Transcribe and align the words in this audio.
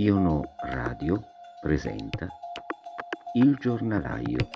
Iono 0.00 0.54
Radio 0.62 1.22
presenta 1.60 2.26
Il 3.34 3.56
giornalaio, 3.56 4.48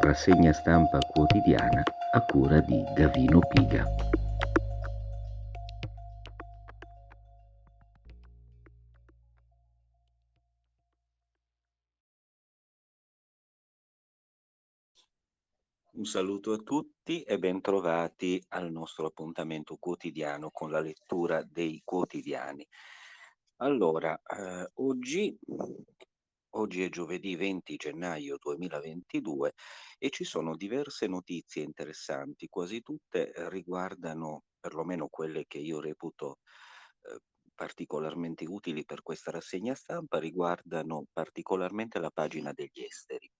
rassegna 0.00 0.54
stampa 0.54 1.00
quotidiana 1.00 1.82
a 2.12 2.24
cura 2.24 2.60
di 2.60 2.82
Gavino 2.94 3.40
Piga. 3.40 3.84
Un 15.90 16.04
saluto 16.06 16.52
a 16.52 16.56
tutti 16.56 17.20
e 17.20 17.38
bentrovati 17.38 18.42
al 18.48 18.70
nostro 18.72 19.08
appuntamento 19.08 19.76
quotidiano 19.76 20.50
con 20.50 20.70
la 20.70 20.80
lettura 20.80 21.42
dei 21.42 21.82
quotidiani. 21.84 22.66
Allora, 23.64 24.14
eh, 24.14 24.68
oggi, 24.74 25.34
oggi 26.50 26.84
è 26.84 26.90
giovedì 26.90 27.34
20 27.34 27.76
gennaio 27.76 28.36
2022 28.38 29.54
e 29.96 30.10
ci 30.10 30.24
sono 30.24 30.54
diverse 30.54 31.06
notizie 31.06 31.62
interessanti, 31.62 32.48
quasi 32.48 32.82
tutte 32.82 33.32
riguardano, 33.48 34.42
perlomeno 34.60 35.08
quelle 35.08 35.46
che 35.46 35.56
io 35.56 35.80
reputo 35.80 36.40
eh, 37.04 37.20
particolarmente 37.54 38.44
utili 38.46 38.84
per 38.84 39.00
questa 39.00 39.30
rassegna 39.30 39.74
stampa, 39.74 40.18
riguardano 40.18 41.06
particolarmente 41.10 41.98
la 41.98 42.10
pagina 42.10 42.52
degli 42.52 42.82
esteri. 42.82 43.30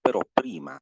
Però 0.00 0.22
prima 0.32 0.80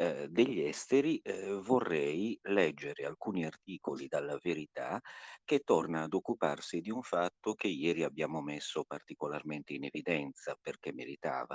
eh, 0.00 0.28
degli 0.30 0.62
esteri, 0.62 1.18
eh, 1.18 1.52
vorrei 1.60 2.38
leggere 2.44 3.04
alcuni 3.04 3.44
articoli 3.44 4.06
dalla 4.08 4.38
Verità 4.40 4.98
che 5.44 5.60
torna 5.60 6.02
ad 6.04 6.14
occuparsi 6.14 6.80
di 6.80 6.90
un 6.90 7.02
fatto 7.02 7.52
che 7.54 7.68
ieri 7.68 8.02
abbiamo 8.02 8.40
messo 8.40 8.84
particolarmente 8.84 9.74
in 9.74 9.84
evidenza 9.84 10.56
perché 10.58 10.92
meritava, 10.94 11.54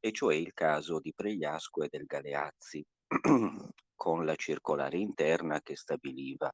e 0.00 0.10
cioè 0.10 0.34
il 0.34 0.52
caso 0.54 0.98
di 0.98 1.12
Pregliasco 1.14 1.82
e 1.82 1.88
del 1.88 2.04
Galeazzi, 2.04 2.84
con 3.94 4.24
la 4.24 4.34
circolare 4.34 4.98
interna 4.98 5.60
che 5.62 5.76
stabiliva 5.76 6.52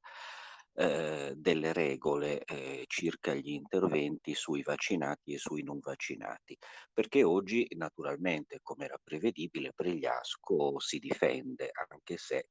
eh, 0.75 1.33
delle 1.37 1.73
regole 1.73 2.45
eh, 2.45 2.85
circa 2.87 3.35
gli 3.35 3.51
interventi 3.51 4.35
sui 4.35 4.63
vaccinati 4.63 5.35
e 5.35 5.39
sui 5.39 5.63
non 5.63 5.79
vaccinati, 5.81 6.57
perché 6.93 7.23
oggi 7.23 7.67
naturalmente, 7.77 8.61
come 8.63 8.85
era 8.85 8.99
prevedibile, 9.03 9.73
Pregliasco 9.75 10.79
si 10.79 10.99
difende, 10.99 11.71
anche 11.89 12.17
se 12.17 12.47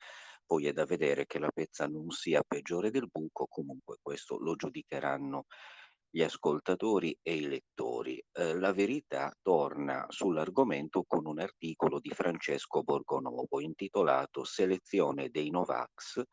poi 0.45 0.67
è 0.67 0.73
da 0.73 0.85
vedere 0.85 1.25
che 1.25 1.39
la 1.39 1.51
pezza 1.51 1.87
non 1.87 2.09
sia 2.09 2.43
peggiore 2.45 2.89
del 2.91 3.07
buco, 3.11 3.45
comunque 3.47 3.97
questo 4.01 4.37
lo 4.39 4.55
giudicheranno 4.55 5.45
gli 6.09 6.23
ascoltatori 6.23 7.15
e 7.21 7.35
i 7.35 7.47
lettori. 7.47 8.21
Eh, 8.31 8.55
la 8.55 8.73
verità 8.73 9.31
torna 9.41 10.05
sull'argomento 10.09 11.03
con 11.07 11.27
un 11.27 11.39
articolo 11.39 11.99
di 11.99 12.09
Francesco 12.09 12.81
Borgonovo 12.81 13.59
intitolato 13.59 14.43
Selezione 14.43 15.29
dei 15.29 15.51
Novax 15.51 16.23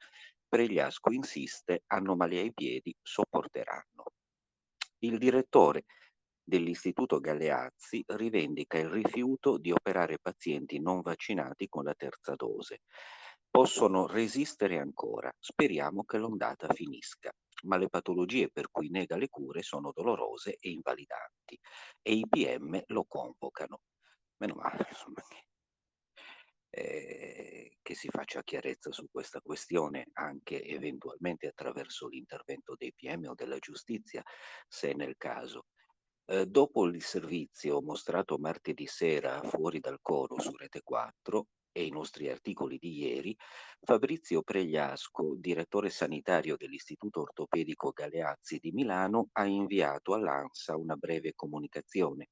Pregliasco 0.48 1.10
insiste, 1.12 1.82
anomalie 1.88 2.40
ai 2.40 2.52
piedi 2.52 2.94
sopporteranno. 3.02 4.04
Il 4.98 5.18
direttore 5.18 5.84
dell'Istituto 6.42 7.18
Galeazzi 7.18 8.04
rivendica 8.06 8.78
il 8.78 8.88
rifiuto 8.88 9.58
di 9.58 9.72
operare 9.72 10.18
pazienti 10.20 10.80
non 10.80 11.00
vaccinati 11.00 11.68
con 11.68 11.84
la 11.84 11.94
terza 11.94 12.34
dose. 12.36 12.82
Possono 13.50 14.06
resistere 14.06 14.78
ancora, 14.78 15.32
speriamo 15.38 16.04
che 16.04 16.18
l'ondata 16.18 16.72
finisca, 16.72 17.32
ma 17.64 17.76
le 17.76 17.88
patologie 17.88 18.48
per 18.50 18.70
cui 18.70 18.88
nega 18.90 19.16
le 19.16 19.28
cure 19.28 19.62
sono 19.62 19.90
dolorose 19.92 20.56
e 20.60 20.70
invalidanti 20.70 21.58
e 22.02 22.12
i 22.12 22.26
PM 22.28 22.80
lo 22.86 23.04
convocano. 23.08 23.80
Meno 24.38 24.54
male, 24.54 24.86
insomma, 24.88 25.22
eh, 26.76 27.78
che 27.80 27.94
si 27.94 28.08
faccia 28.10 28.42
chiarezza 28.42 28.92
su 28.92 29.06
questa 29.10 29.40
questione 29.40 30.08
anche 30.12 30.62
eventualmente 30.62 31.46
attraverso 31.46 32.06
l'intervento 32.06 32.74
dei 32.76 32.92
PM 32.92 33.28
o 33.28 33.34
della 33.34 33.58
giustizia, 33.58 34.22
se 34.68 34.92
nel 34.92 35.16
caso. 35.16 35.66
Eh, 36.26 36.44
dopo 36.46 36.84
il 36.86 37.02
servizio 37.02 37.80
mostrato 37.80 38.36
martedì 38.36 38.86
sera 38.86 39.40
fuori 39.42 39.80
dal 39.80 40.00
coro 40.02 40.38
su 40.38 40.54
Rete 40.54 40.82
4 40.82 41.46
e 41.72 41.84
i 41.84 41.90
nostri 41.90 42.28
articoli 42.28 42.78
di 42.78 42.98
ieri, 42.98 43.36
Fabrizio 43.80 44.42
Pregliasco, 44.42 45.36
direttore 45.38 45.88
sanitario 45.88 46.56
dell'Istituto 46.56 47.20
Ortopedico 47.20 47.90
Galeazzi 47.90 48.58
di 48.58 48.72
Milano, 48.72 49.28
ha 49.32 49.46
inviato 49.46 50.14
all'ANSA 50.14 50.76
una 50.76 50.96
breve 50.96 51.32
comunicazione 51.34 52.28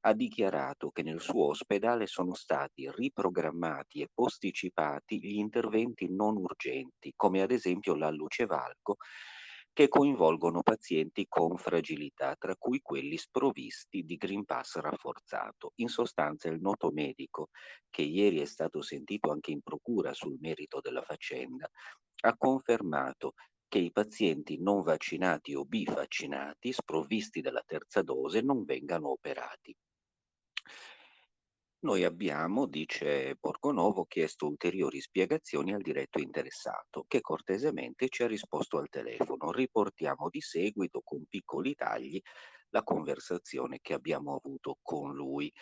ha 0.00 0.12
dichiarato 0.14 0.90
che 0.90 1.02
nel 1.02 1.20
suo 1.20 1.46
ospedale 1.48 2.06
sono 2.06 2.34
stati 2.34 2.90
riprogrammati 2.90 4.00
e 4.02 4.08
posticipati 4.12 5.18
gli 5.20 5.36
interventi 5.38 6.08
non 6.10 6.36
urgenti, 6.36 7.12
come 7.16 7.42
ad 7.42 7.50
esempio 7.52 7.94
la 7.94 8.10
luce 8.10 8.46
valco, 8.46 8.96
che 9.72 9.88
coinvolgono 9.88 10.62
pazienti 10.62 11.26
con 11.28 11.56
fragilità, 11.56 12.34
tra 12.36 12.56
cui 12.56 12.80
quelli 12.80 13.16
sprovvisti 13.16 14.02
di 14.02 14.16
Green 14.16 14.44
Pass 14.44 14.76
rafforzato. 14.78 15.72
In 15.76 15.88
sostanza 15.88 16.48
il 16.48 16.60
noto 16.60 16.90
medico, 16.90 17.48
che 17.88 18.02
ieri 18.02 18.40
è 18.40 18.44
stato 18.44 18.82
sentito 18.82 19.30
anche 19.30 19.52
in 19.52 19.60
procura 19.62 20.12
sul 20.14 20.36
merito 20.40 20.80
della 20.80 21.02
faccenda, 21.02 21.68
ha 22.22 22.36
confermato 22.36 23.34
che 23.68 23.78
i 23.78 23.92
pazienti 23.92 24.58
non 24.58 24.82
vaccinati 24.82 25.54
o 25.54 25.64
bivaccinati 25.64 26.72
sprovvisti 26.72 27.40
della 27.40 27.62
terza 27.64 28.02
dose 28.02 28.40
non 28.40 28.64
vengano 28.64 29.10
operati. 29.10 29.74
Noi 31.80 32.02
abbiamo, 32.02 32.66
dice 32.66 33.36
Borgonovo, 33.38 34.04
chiesto 34.06 34.48
ulteriori 34.48 35.00
spiegazioni 35.00 35.72
al 35.72 35.80
diretto 35.80 36.18
interessato, 36.18 37.04
che 37.06 37.20
cortesemente 37.20 38.08
ci 38.08 38.24
ha 38.24 38.26
risposto 38.26 38.78
al 38.78 38.88
telefono. 38.88 39.52
Riportiamo 39.52 40.28
di 40.28 40.40
seguito 40.40 41.02
con 41.04 41.24
piccoli 41.28 41.74
tagli 41.74 42.20
la 42.70 42.82
conversazione 42.82 43.78
che 43.80 43.94
abbiamo 43.94 44.34
avuto 44.34 44.78
con 44.82 45.14
lui 45.14 45.52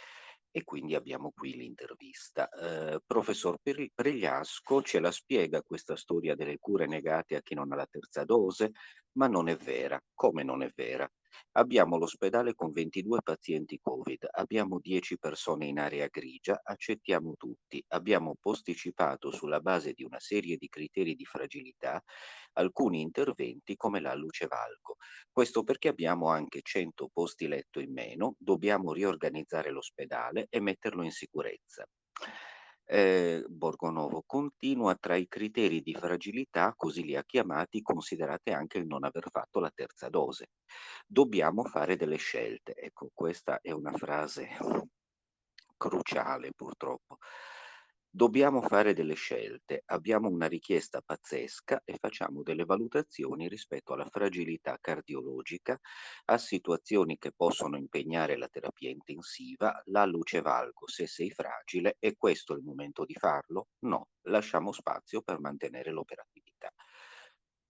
e 0.50 0.64
quindi 0.64 0.94
abbiamo 0.94 1.32
qui 1.36 1.52
l'intervista. 1.54 2.48
Eh, 2.48 2.98
professor 3.06 3.58
Pregliasco 3.60 4.80
ce 4.80 5.00
la 5.00 5.10
spiega 5.10 5.62
questa 5.62 5.96
storia 5.96 6.34
delle 6.34 6.56
cure 6.58 6.86
negate 6.86 7.36
a 7.36 7.42
chi 7.42 7.54
non 7.54 7.70
ha 7.72 7.76
la 7.76 7.86
terza 7.86 8.24
dose, 8.24 8.70
ma 9.18 9.26
non 9.26 9.48
è 9.50 9.56
vera. 9.56 10.02
Come 10.14 10.44
non 10.44 10.62
è 10.62 10.70
vera? 10.74 11.06
Abbiamo 11.52 11.96
l'ospedale 11.96 12.54
con 12.54 12.72
22 12.72 13.20
pazienti 13.22 13.78
Covid, 13.80 14.28
abbiamo 14.32 14.78
10 14.80 15.18
persone 15.18 15.66
in 15.66 15.78
area 15.78 16.06
grigia, 16.08 16.60
accettiamo 16.62 17.34
tutti, 17.36 17.82
abbiamo 17.88 18.36
posticipato 18.40 19.30
sulla 19.30 19.60
base 19.60 19.92
di 19.92 20.04
una 20.04 20.20
serie 20.20 20.56
di 20.56 20.68
criteri 20.68 21.14
di 21.14 21.24
fragilità 21.24 22.02
alcuni 22.54 23.00
interventi 23.00 23.76
come 23.76 24.00
la 24.00 24.14
luce 24.14 24.46
valco. 24.46 24.96
Questo 25.30 25.62
perché 25.62 25.88
abbiamo 25.88 26.28
anche 26.28 26.60
100 26.62 27.08
posti 27.12 27.48
letto 27.48 27.80
in 27.80 27.92
meno, 27.92 28.34
dobbiamo 28.38 28.92
riorganizzare 28.92 29.70
l'ospedale 29.70 30.46
e 30.50 30.60
metterlo 30.60 31.02
in 31.02 31.10
sicurezza 31.10 31.86
eh, 32.86 33.44
Borgonovo 33.48 34.22
continua 34.24 34.94
tra 34.96 35.16
i 35.16 35.28
criteri 35.28 35.82
di 35.82 35.94
fragilità, 35.94 36.72
così 36.76 37.02
li 37.02 37.16
ha 37.16 37.24
chiamati, 37.24 37.82
considerate 37.82 38.52
anche 38.52 38.78
il 38.78 38.86
non 38.86 39.04
aver 39.04 39.24
fatto 39.30 39.60
la 39.60 39.70
terza 39.74 40.08
dose. 40.08 40.50
Dobbiamo 41.06 41.64
fare 41.64 41.96
delle 41.96 42.16
scelte. 42.16 42.74
Ecco, 42.74 43.10
questa 43.12 43.58
è 43.60 43.72
una 43.72 43.92
frase 43.92 44.48
cruciale 45.76 46.52
purtroppo. 46.54 47.18
Dobbiamo 48.16 48.62
fare 48.62 48.94
delle 48.94 49.12
scelte, 49.14 49.82
abbiamo 49.86 50.28
una 50.28 50.46
richiesta 50.46 51.02
pazzesca 51.02 51.82
e 51.84 51.98
facciamo 52.00 52.42
delle 52.42 52.64
valutazioni 52.64 53.46
rispetto 53.46 53.92
alla 53.92 54.06
fragilità 54.08 54.78
cardiologica, 54.80 55.78
a 56.24 56.38
situazioni 56.38 57.18
che 57.18 57.32
possono 57.32 57.76
impegnare 57.76 58.36
la 58.38 58.48
terapia 58.48 58.88
intensiva, 58.88 59.82
la 59.88 60.06
luce 60.06 60.40
valgo 60.40 60.88
se 60.88 61.06
sei 61.06 61.30
fragile 61.30 61.96
e 62.00 62.16
questo 62.16 62.54
è 62.54 62.56
il 62.56 62.64
momento 62.64 63.04
di 63.04 63.14
farlo? 63.14 63.68
No, 63.80 64.08
lasciamo 64.22 64.72
spazio 64.72 65.20
per 65.20 65.38
mantenere 65.38 65.90
l'operatività. 65.90 66.72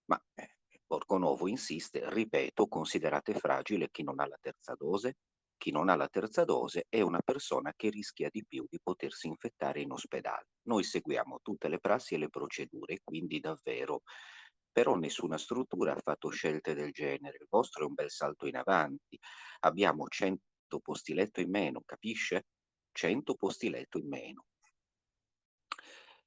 Ma 0.05 0.21
eh, 0.35 0.57
Borgonovo 0.85 1.47
insiste, 1.47 2.09
ripeto, 2.09 2.67
considerate 2.67 3.33
fragile 3.33 3.89
chi 3.89 4.03
non 4.03 4.19
ha 4.19 4.27
la 4.27 4.37
terza 4.41 4.73
dose? 4.75 5.15
Chi 5.57 5.71
non 5.71 5.89
ha 5.89 5.95
la 5.95 6.07
terza 6.07 6.43
dose 6.45 6.85
è 6.87 7.01
una 7.01 7.21
persona 7.21 7.73
che 7.75 7.89
rischia 7.89 8.29
di 8.31 8.45
più 8.45 8.65
di 8.69 8.79
potersi 8.81 9.27
infettare 9.27 9.81
in 9.81 9.91
ospedale. 9.91 10.47
Noi 10.67 10.83
seguiamo 10.83 11.39
tutte 11.41 11.67
le 11.67 11.79
prassi 11.79 12.13
e 12.15 12.19
le 12.19 12.29
procedure, 12.29 12.99
quindi 13.03 13.39
davvero 13.39 14.03
però 14.71 14.95
nessuna 14.95 15.39
struttura 15.39 15.93
ha 15.93 15.99
fatto 15.99 16.29
scelte 16.29 16.75
del 16.75 16.91
genere. 16.91 17.37
Il 17.41 17.47
vostro 17.49 17.83
è 17.83 17.87
un 17.87 17.95
bel 17.95 18.11
salto 18.11 18.45
in 18.45 18.57
avanti. 18.57 19.17
Abbiamo 19.61 20.07
100 20.07 20.79
posti 20.83 21.15
letto 21.15 21.41
in 21.41 21.49
meno, 21.49 21.81
capisce? 21.83 22.45
100 22.91 23.33
posti 23.33 23.69
letto 23.71 23.97
in 23.97 24.07
meno. 24.07 24.45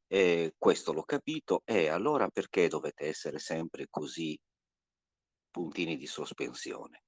E 0.09 0.55
questo 0.59 0.93
l'ho 0.93 1.05
capito 1.05 1.63
e 1.65 1.87
allora 1.87 2.29
perché 2.29 2.67
dovete 2.67 3.07
essere 3.07 3.39
sempre 3.39 3.87
così 3.89 4.37
puntini 5.53 5.97
di 5.97 6.07
sospensione? 6.07 7.03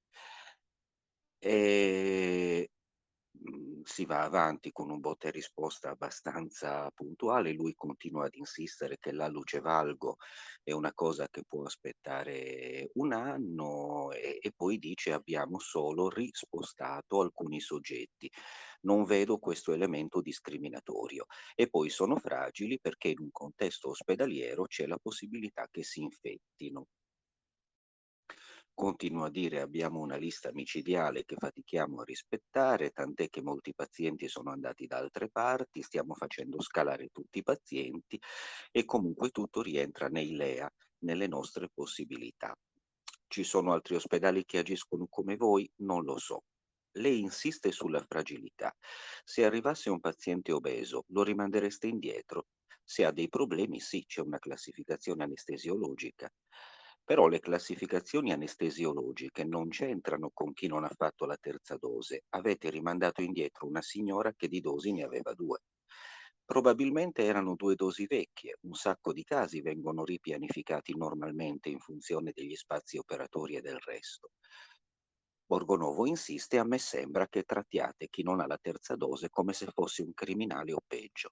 E 1.45 2.71
mhmm, 3.33 3.83
si 3.85 4.05
va 4.07 4.23
avanti 4.23 4.71
con 4.73 4.91
un 4.91 5.01
botta 5.01 5.29
e 5.29 5.33
risposta 5.33 5.91
abbastanza 5.91 6.89
puntuale. 6.95 7.53
Lui 7.53 7.75
continua 7.75 8.27
ad 8.27 8.35
insistere 8.37 8.99
che 8.99 9.13
la 9.13 9.27
luce 9.29 9.61
valgo 9.61 10.17
è 10.63 10.71
una 10.73 10.93
cosa 10.95 11.29
che 11.29 11.43
può 11.47 11.65
aspettare 11.65 12.91
1 12.95 13.13
anno 13.13 14.13
e 14.13 14.39
e 14.41 14.53
poi 14.57 14.79
dice: 14.79 15.13
"Abbiamo 15.13 15.59
solo 15.59 16.09
rispostato 16.09 17.21
alcuni 17.21 17.61
soggetti. 17.61 18.31
Non 18.83 19.05
vedo 19.05 19.39
questo 19.39 19.73
elemento 19.73 20.21
discriminatorio. 20.21 21.27
E 21.57 21.69
poi 21.69 21.91
sono 21.91 22.17
fragili 22.19 22.79
perché 22.81 23.09
in 23.09 23.21
un 23.21 23.31
contesto 23.33 23.91
ospedaliero 23.91 24.65
c'è 24.67 24.87
la 24.87 24.99
possibilità 24.99 25.67
che 25.71 25.83
si 25.83 26.03
infettino". 26.03 26.87
Continua 28.75 29.27
a 29.27 29.31
dire: 29.31 29.61
"Abbiamo 29.61 30.01
una 30.01 30.17
lista 30.17 30.51
micidiale 30.53 31.25
che 31.25 31.37
fatichiamo 31.39 32.01
a 32.01 32.05
rispettare, 32.05 32.91
tant'è 32.91 33.29
che 33.31 33.41
molti 33.43 33.73
pazienti 33.75 34.29
sono 34.29 34.51
andati 34.51 34.87
da 34.87 34.99
altre 34.99 35.31
parti, 35.31 35.83
stiamo 35.83 36.15
facendo 36.15 36.61
scalare 36.61 37.09
tutti 37.09 37.39
i 37.39 37.43
pazienti 37.43 38.19
e 38.71 38.85
comunque 38.85 39.31
tutto 39.31 39.63
rientra 39.63 40.09
nei 40.09 40.35
LEA, 40.35 40.71
nelle 41.05 41.27
nostre 41.29 41.69
possibilità. 41.73 42.55
Ci 43.29 43.45
sono 43.45 43.73
altri 43.73 43.95
ospedali 43.95 44.45
che 44.45 44.59
agiscono 44.59 45.07
come 45.09 45.37
voi? 45.37 45.71
Non 45.77 46.03
lo 46.05 46.19
so". 46.19 46.43
Lei 46.97 47.21
insiste 47.21 47.73
sulla 47.73 48.05
fragilità. 48.07 48.75
Se 49.25 49.45
arrivasse 49.45 49.89
un 49.91 50.01
paziente 50.01 50.53
obeso, 50.53 51.05
lo 51.09 51.23
rimandereste 51.23 51.87
indietro? 51.87 52.47
Se 52.85 53.05
ha 53.05 53.13
dei 53.13 53.29
problemi, 53.29 53.81
sì, 53.81 54.05
c'è 54.05 54.21
una 54.21 54.39
classificazione 54.39 55.23
anestesiologica. 55.25 56.31
Però 57.05 57.29
le 57.29 57.39
classificazioni 57.39 58.33
anestesiologiche 58.33 59.45
non 59.45 59.69
c'entrano 59.69 60.31
con 60.35 60.53
chi 60.53 60.67
non 60.67 60.83
ha 60.83 60.91
fatto 60.97 61.27
la 61.27 61.37
terza 61.41 61.77
dose. 61.77 62.25
Avete 62.31 62.71
rimandato 62.71 63.23
indietro 63.23 63.69
una 63.69 63.83
signora 63.83 64.33
che 64.35 64.49
di 64.49 64.61
dosi 64.61 64.93
ne 64.93 65.05
aveva 65.05 65.33
due. 65.33 65.61
Probabilmente 66.45 67.23
erano 67.25 67.55
due 67.55 67.77
dosi 67.77 68.07
vecchie. 68.07 68.57
Un 68.63 68.75
sacco 68.75 69.13
di 69.13 69.23
casi 69.23 69.61
vengono 69.61 70.05
ripianificati 70.05 70.97
normalmente 70.97 71.69
in 71.69 71.79
funzione 71.79 72.33
degli 72.35 72.57
spazi 72.57 72.99
operatori 72.99 73.55
e 73.55 73.61
del 73.61 73.79
resto. 73.79 74.31
Borgonovo 75.47 76.05
insiste: 76.07 76.59
"A 76.59 76.65
me 76.65 76.79
sembra 76.79 77.29
che 77.29 77.45
trattiate 77.45 78.09
chi 78.09 78.25
non 78.25 78.41
ha 78.41 78.47
la 78.49 78.59
terza 78.61 78.97
dose 78.97 79.31
come 79.31 79.53
se 79.53 79.67
fosse 79.73 80.03
un 80.03 80.13
criminale 80.15 80.73
o 80.73 80.83
peggio". 80.85 81.31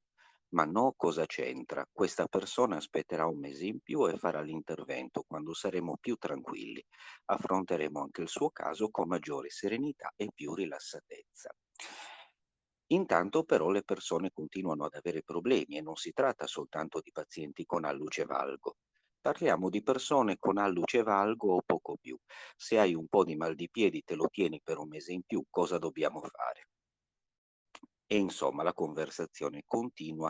Ma 0.50 0.64
no, 0.64 0.94
cosa 0.96 1.26
c'entra? 1.26 1.84
Questa 1.90 2.26
persona 2.28 2.76
aspetterà 2.76 3.26
un 3.26 3.40
mese 3.40 3.66
in 3.66 3.80
più 3.80 4.06
e 4.08 4.16
farà 4.16 4.40
l'intervento 4.42 5.24
quando 5.26 5.52
saremo 5.54 5.96
più 6.00 6.14
tranquilli. 6.16 6.84
Affronteremo 7.26 8.00
anche 8.00 8.22
il 8.22 8.28
suo 8.28 8.50
caso 8.50 8.90
con 8.90 9.08
maggiore 9.08 9.50
serenità 9.50 10.12
e 10.14 10.30
più 10.32 10.54
rilassatezza. 10.54 11.50
Intanto 12.92 13.42
però 13.42 13.70
le 13.70 13.82
persone 13.82 14.30
continuano 14.32 14.84
ad 14.84 14.94
avere 14.94 15.22
problemi 15.24 15.76
e 15.76 15.80
non 15.80 15.96
si 15.96 16.12
tratta 16.12 16.46
soltanto 16.46 17.00
di 17.00 17.10
pazienti 17.10 17.64
con 17.64 17.84
alluce 17.84 18.24
valgo. 18.26 18.76
Parliamo 19.20 19.68
di 19.70 19.82
persone 19.82 20.36
con 20.38 20.56
alluce 20.56 21.02
valgo 21.02 21.54
o 21.54 21.62
poco 21.64 21.96
più. 22.00 22.16
Se 22.56 22.78
hai 22.78 22.94
un 22.94 23.08
po' 23.08 23.24
di 23.24 23.34
mal 23.34 23.56
di 23.56 23.68
piedi 23.68 24.02
te 24.04 24.14
lo 24.14 24.28
tieni 24.30 24.60
per 24.62 24.78
un 24.78 24.86
mese 24.88 25.12
in 25.12 25.22
più, 25.24 25.42
cosa 25.50 25.78
dobbiamo 25.78 26.20
fare? 26.20 26.66
E 28.12 28.16
insomma 28.16 28.64
la 28.64 28.72
conversazione 28.74 29.62
continua, 29.64 30.28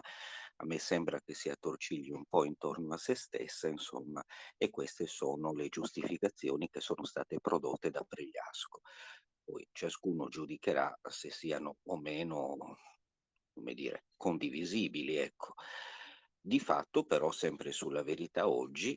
a 0.56 0.66
me 0.66 0.78
sembra 0.78 1.18
che 1.22 1.32
si 1.32 1.48
attorcigli 1.48 2.10
un 2.10 2.26
po' 2.28 2.44
intorno 2.44 2.92
a 2.92 2.98
se 2.98 3.14
stessa, 3.14 3.68
insomma, 3.68 4.22
e 4.58 4.68
queste 4.68 5.06
sono 5.06 5.54
le 5.54 5.70
giustificazioni 5.70 6.68
che 6.68 6.80
sono 6.82 7.06
state 7.06 7.40
prodotte 7.40 7.88
da 7.88 8.04
Pregliasco. 8.06 8.80
Poi 9.42 9.66
ciascuno 9.72 10.28
giudicherà 10.28 10.94
se 11.08 11.30
siano 11.30 11.76
o 11.84 11.96
meno, 11.98 12.76
come 13.54 13.72
dire, 13.72 14.04
condivisibili, 14.14 15.16
ecco. 15.16 15.54
Di 16.38 16.60
fatto 16.60 17.04
però, 17.04 17.30
sempre 17.30 17.72
sulla 17.72 18.02
Verità 18.02 18.46
Oggi, 18.46 18.94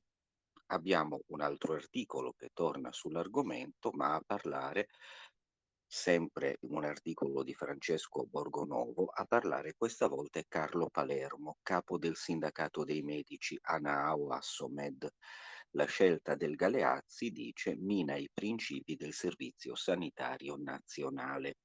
abbiamo 0.67 1.21
un 1.27 1.39
altro 1.41 1.73
articolo 1.73 2.33
che 2.33 2.49
torna 2.53 2.91
sull'argomento, 2.91 3.91
ma 3.93 4.15
a 4.15 4.21
parlare 4.25 4.87
sempre 5.93 6.57
un 6.61 6.83
articolo 6.83 7.43
di 7.43 7.53
Francesco 7.53 8.25
Borgonovo, 8.25 9.05
a 9.13 9.25
parlare 9.25 9.75
questa 9.77 10.07
volta 10.07 10.39
è 10.39 10.45
Carlo 10.47 10.89
Palermo, 10.89 11.59
capo 11.61 11.99
del 11.99 12.15
sindacato 12.15 12.83
dei 12.83 13.03
medici 13.03 13.59
ANAO 13.61 14.29
Assomed. 14.29 15.07
La 15.75 15.85
scelta 15.85 16.33
del 16.33 16.55
Galeazzi, 16.55 17.29
dice, 17.29 17.75
mina 17.75 18.15
i 18.15 18.27
principi 18.33 18.95
del 18.95 19.13
Servizio 19.13 19.75
Sanitario 19.75 20.55
Nazionale. 20.57 21.57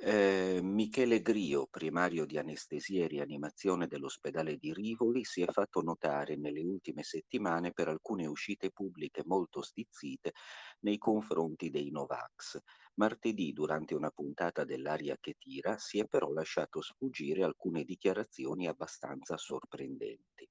Ehm, 0.00 0.66
Michele 0.74 1.20
Grio, 1.22 1.66
primario 1.68 2.24
di 2.24 2.36
anestesia 2.38 3.04
e 3.04 3.06
rianimazione 3.08 3.86
dell'ospedale 3.86 4.56
di 4.56 4.72
Rivoli, 4.72 5.24
si 5.24 5.42
è 5.42 5.46
fatto 5.46 5.80
notare 5.82 6.36
nelle 6.36 6.62
ultime 6.62 7.02
settimane 7.04 7.72
per 7.72 7.86
alcune 7.88 8.26
uscite 8.26 8.70
pubbliche 8.72 9.22
molto 9.24 9.62
stizzite 9.62 10.32
nei 10.80 10.98
confronti 10.98 11.70
dei 11.70 11.90
Novax. 11.90 12.58
Martedì, 12.94 13.52
durante 13.52 13.94
una 13.94 14.10
puntata 14.10 14.64
dell'Aria 14.64 15.16
che 15.20 15.34
tira, 15.38 15.78
si 15.78 15.98
è 16.00 16.06
però 16.06 16.30
lasciato 16.32 16.80
sfuggire 16.80 17.44
alcune 17.44 17.84
dichiarazioni 17.84 18.66
abbastanza 18.66 19.36
sorprendenti. 19.36 20.48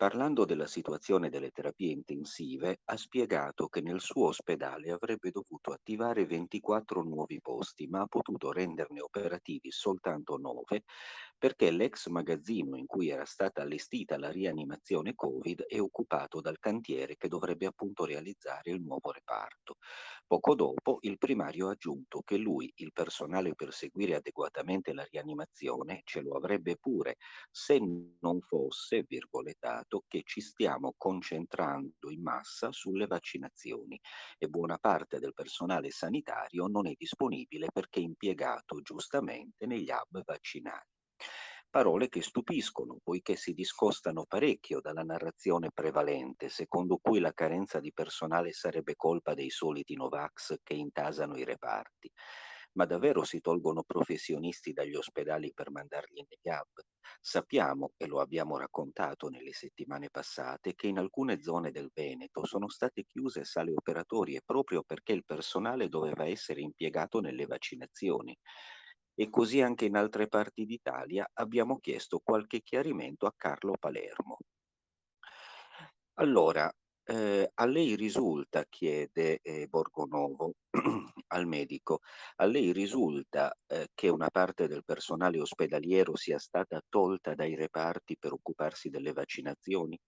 Parlando 0.00 0.46
della 0.46 0.66
situazione 0.66 1.28
delle 1.28 1.50
terapie 1.50 1.92
intensive, 1.92 2.80
ha 2.86 2.96
spiegato 2.96 3.68
che 3.68 3.82
nel 3.82 4.00
suo 4.00 4.28
ospedale 4.28 4.92
avrebbe 4.92 5.30
dovuto 5.30 5.72
attivare 5.72 6.24
24 6.24 7.02
nuovi 7.02 7.38
posti, 7.42 7.86
ma 7.86 8.00
ha 8.00 8.06
potuto 8.06 8.50
renderne 8.50 9.02
operativi 9.02 9.70
soltanto 9.70 10.38
9 10.38 10.84
perché 11.40 11.70
l'ex 11.70 12.06
magazzino 12.08 12.76
in 12.76 12.86
cui 12.86 13.08
era 13.08 13.24
stata 13.24 13.62
allestita 13.62 14.18
la 14.18 14.30
rianimazione 14.30 15.14
Covid 15.14 15.62
è 15.62 15.80
occupato 15.80 16.40
dal 16.42 16.58
cantiere 16.60 17.16
che 17.16 17.28
dovrebbe 17.28 17.64
appunto 17.66 18.04
realizzare 18.04 18.70
il 18.72 18.82
nuovo 18.82 19.10
reparto. 19.10 19.76
Poco 20.26 20.54
dopo 20.54 20.98
il 21.00 21.18
primario 21.18 21.68
ha 21.68 21.72
aggiunto 21.72 22.20
che 22.22 22.36
lui, 22.36 22.70
il 22.76 22.92
personale 22.92 23.54
per 23.54 23.72
seguire 23.72 24.14
adeguatamente 24.16 24.92
la 24.92 25.04
rianimazione, 25.10 26.02
ce 26.04 26.20
lo 26.20 26.36
avrebbe 26.36 26.76
pure 26.76 27.16
se 27.50 27.78
non 28.20 28.40
fosse, 28.42 29.04
virgolettato, 29.08 30.04
che 30.06 30.22
ci 30.24 30.40
stiamo 30.40 30.94
concentrando 30.96 32.10
in 32.10 32.22
massa 32.22 32.70
sulle 32.72 33.06
vaccinazioni 33.06 33.98
e 34.38 34.48
buona 34.48 34.78
parte 34.78 35.18
del 35.18 35.32
personale 35.34 35.90
sanitario 35.90 36.66
non 36.66 36.86
è 36.86 36.92
disponibile 36.96 37.68
perché 37.72 38.00
impiegato 38.00 38.80
giustamente 38.82 39.66
negli 39.66 39.90
hub 39.90 40.22
vaccinali. 40.24 40.89
Parole 41.70 42.08
che 42.08 42.20
stupiscono, 42.20 42.98
poiché 43.02 43.36
si 43.36 43.52
discostano 43.52 44.24
parecchio 44.26 44.80
dalla 44.80 45.02
narrazione 45.02 45.70
prevalente, 45.72 46.48
secondo 46.48 46.98
cui 47.00 47.20
la 47.20 47.32
carenza 47.32 47.78
di 47.78 47.92
personale 47.92 48.52
sarebbe 48.52 48.96
colpa 48.96 49.34
dei 49.34 49.50
soliti 49.50 49.94
Novax 49.94 50.56
che 50.64 50.74
intasano 50.74 51.36
i 51.36 51.44
reparti. 51.44 52.10
Ma 52.72 52.84
davvero 52.86 53.22
si 53.24 53.40
tolgono 53.40 53.82
professionisti 53.84 54.72
dagli 54.72 54.94
ospedali 54.94 55.52
per 55.54 55.70
mandarli 55.70 56.24
negli 56.28 56.52
hub? 56.54 56.82
Sappiamo, 57.20 57.92
e 57.96 58.06
lo 58.06 58.20
abbiamo 58.20 58.56
raccontato 58.56 59.28
nelle 59.28 59.52
settimane 59.52 60.08
passate, 60.10 60.74
che 60.74 60.86
in 60.88 60.98
alcune 60.98 61.40
zone 61.40 61.70
del 61.70 61.90
Veneto 61.92 62.44
sono 62.46 62.68
state 62.68 63.04
chiuse 63.04 63.44
sale 63.44 63.72
operatorie 63.72 64.40
proprio 64.44 64.82
perché 64.82 65.12
il 65.12 65.24
personale 65.24 65.88
doveva 65.88 66.26
essere 66.26 66.60
impiegato 66.62 67.20
nelle 67.20 67.46
vaccinazioni. 67.46 68.36
E 69.14 69.30
così 69.30 69.60
anche 69.60 69.84
in 69.84 69.96
altre 69.96 70.26
parti 70.26 70.64
d'Italia 70.64 71.28
abbiamo 71.34 71.78
chiesto 71.78 72.18
qualche 72.18 72.60
chiarimento 72.62 73.26
a 73.26 73.32
Carlo 73.36 73.76
Palermo. 73.78 74.36
Allora, 76.14 76.70
ehm, 77.04 77.46
a 77.54 77.66
lei 77.66 77.94
risulta, 77.96 78.64
chiede, 78.68 79.38
ehm, 79.42 79.66
Borgonovo 79.68 80.54
al 81.28 81.46
medico, 81.46 82.00
a 82.36 82.44
lei 82.44 82.72
risulta, 82.72 83.52
ehm, 83.66 83.86
che 83.94 84.08
una 84.08 84.28
parte 84.30 84.66
del 84.68 84.84
personale 84.84 85.40
ospedaliero 85.40 86.16
sia 86.16 86.38
stata 86.38 86.80
tolta 86.88 87.34
dai 87.34 87.54
reparti 87.56 88.16
per 88.18 88.32
occuparsi 88.32 88.88
delle 88.90 89.12
vaccinazioni? 89.12 89.98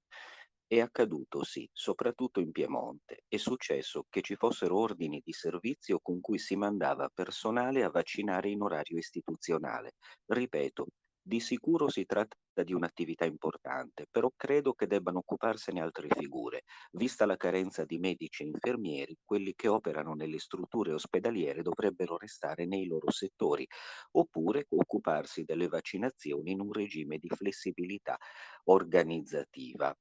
È 0.72 0.80
accaduto, 0.80 1.44
sì, 1.44 1.68
soprattutto 1.70 2.40
in 2.40 2.50
Piemonte. 2.50 3.24
È 3.28 3.36
successo 3.36 4.06
che 4.08 4.22
ci 4.22 4.36
fossero 4.36 4.78
ordini 4.78 5.20
di 5.22 5.32
servizio 5.34 5.98
con 6.00 6.18
cui 6.22 6.38
si 6.38 6.56
mandava 6.56 7.10
personale 7.12 7.84
a 7.84 7.90
vaccinare 7.90 8.48
in 8.48 8.62
orario 8.62 8.96
istituzionale. 8.96 9.92
Ripeto, 10.24 10.86
di 11.20 11.40
sicuro 11.40 11.90
si 11.90 12.06
tratta 12.06 12.36
di 12.64 12.72
un'attività 12.72 13.26
importante, 13.26 14.06
però 14.10 14.30
credo 14.34 14.72
che 14.72 14.86
debbano 14.86 15.18
occuparsene 15.18 15.78
altre 15.82 16.08
figure, 16.08 16.62
vista 16.92 17.26
la 17.26 17.36
carenza 17.36 17.84
di 17.84 17.98
medici 17.98 18.42
e 18.42 18.46
infermieri, 18.46 19.14
quelli 19.22 19.52
che 19.54 19.68
operano 19.68 20.14
nelle 20.14 20.38
strutture 20.38 20.94
ospedaliere 20.94 21.60
dovrebbero 21.60 22.16
restare 22.16 22.64
nei 22.64 22.86
loro 22.86 23.10
settori, 23.10 23.66
oppure 24.12 24.64
occuparsi 24.70 25.44
delle 25.44 25.68
vaccinazioni 25.68 26.52
in 26.52 26.60
un 26.60 26.72
regime 26.72 27.18
di 27.18 27.28
flessibilità 27.28 28.16
organizzativa. 28.64 29.94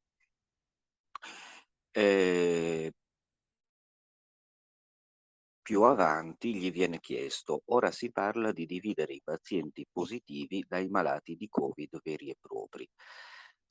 Ehm 1.95 2.91
Più 5.65 5.83
avanti 5.83 6.55
gli 6.55 6.71
viene 6.71 6.99
chiesto, 6.99 7.61
ora 7.67 7.91
si 7.91 8.11
parla 8.11 8.51
di 8.51 8.65
dividere 8.65 9.13
i 9.13 9.21
pazienti 9.23 9.85
positivi 9.91 10.65
dai 10.67 10.87
malati 10.89 11.35
di 11.35 11.47
Covid 11.49 11.99
veri 12.03 12.29
e 12.31 12.35
propri. 12.39 12.87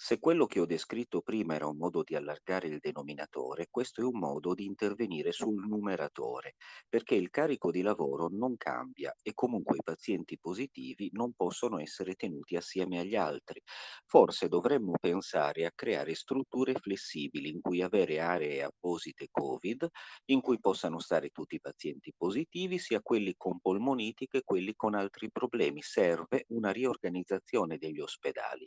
Se 0.02 0.18
quello 0.18 0.46
che 0.46 0.60
ho 0.60 0.64
descritto 0.64 1.20
prima 1.20 1.54
era 1.54 1.66
un 1.66 1.76
modo 1.76 2.02
di 2.02 2.14
allargare 2.16 2.68
il 2.68 2.78
denominatore, 2.80 3.66
questo 3.70 4.00
è 4.00 4.04
un 4.04 4.18
modo 4.18 4.54
di 4.54 4.64
intervenire 4.64 5.30
sul 5.30 5.66
numeratore, 5.68 6.54
perché 6.88 7.14
il 7.16 7.28
carico 7.28 7.70
di 7.70 7.82
lavoro 7.82 8.28
non 8.30 8.56
cambia 8.56 9.14
e 9.22 9.34
comunque 9.34 9.76
i 9.76 9.82
pazienti 9.84 10.38
positivi 10.38 11.10
non 11.12 11.34
possono 11.34 11.78
essere 11.78 12.14
tenuti 12.14 12.56
assieme 12.56 12.98
agli 12.98 13.14
altri. 13.14 13.60
Forse 14.06 14.48
dovremmo 14.48 14.94
pensare 14.98 15.66
a 15.66 15.72
creare 15.74 16.14
strutture 16.14 16.72
flessibili 16.80 17.50
in 17.50 17.60
cui 17.60 17.82
avere 17.82 18.20
aree 18.20 18.62
apposite 18.62 19.28
Covid 19.30 19.86
in 20.26 20.40
cui 20.40 20.58
possano 20.60 20.98
stare 20.98 21.28
tutti 21.28 21.56
i 21.56 21.60
pazienti 21.60 22.14
positivi, 22.16 22.78
sia 22.78 23.02
quelli 23.02 23.34
con 23.36 23.60
polmoniti 23.60 24.26
che 24.26 24.40
quelli 24.44 24.72
con 24.74 24.94
altri 24.94 25.30
problemi. 25.30 25.82
Serve 25.82 26.44
una 26.48 26.70
riorganizzazione 26.70 27.76
degli 27.76 28.00
ospedali. 28.00 28.66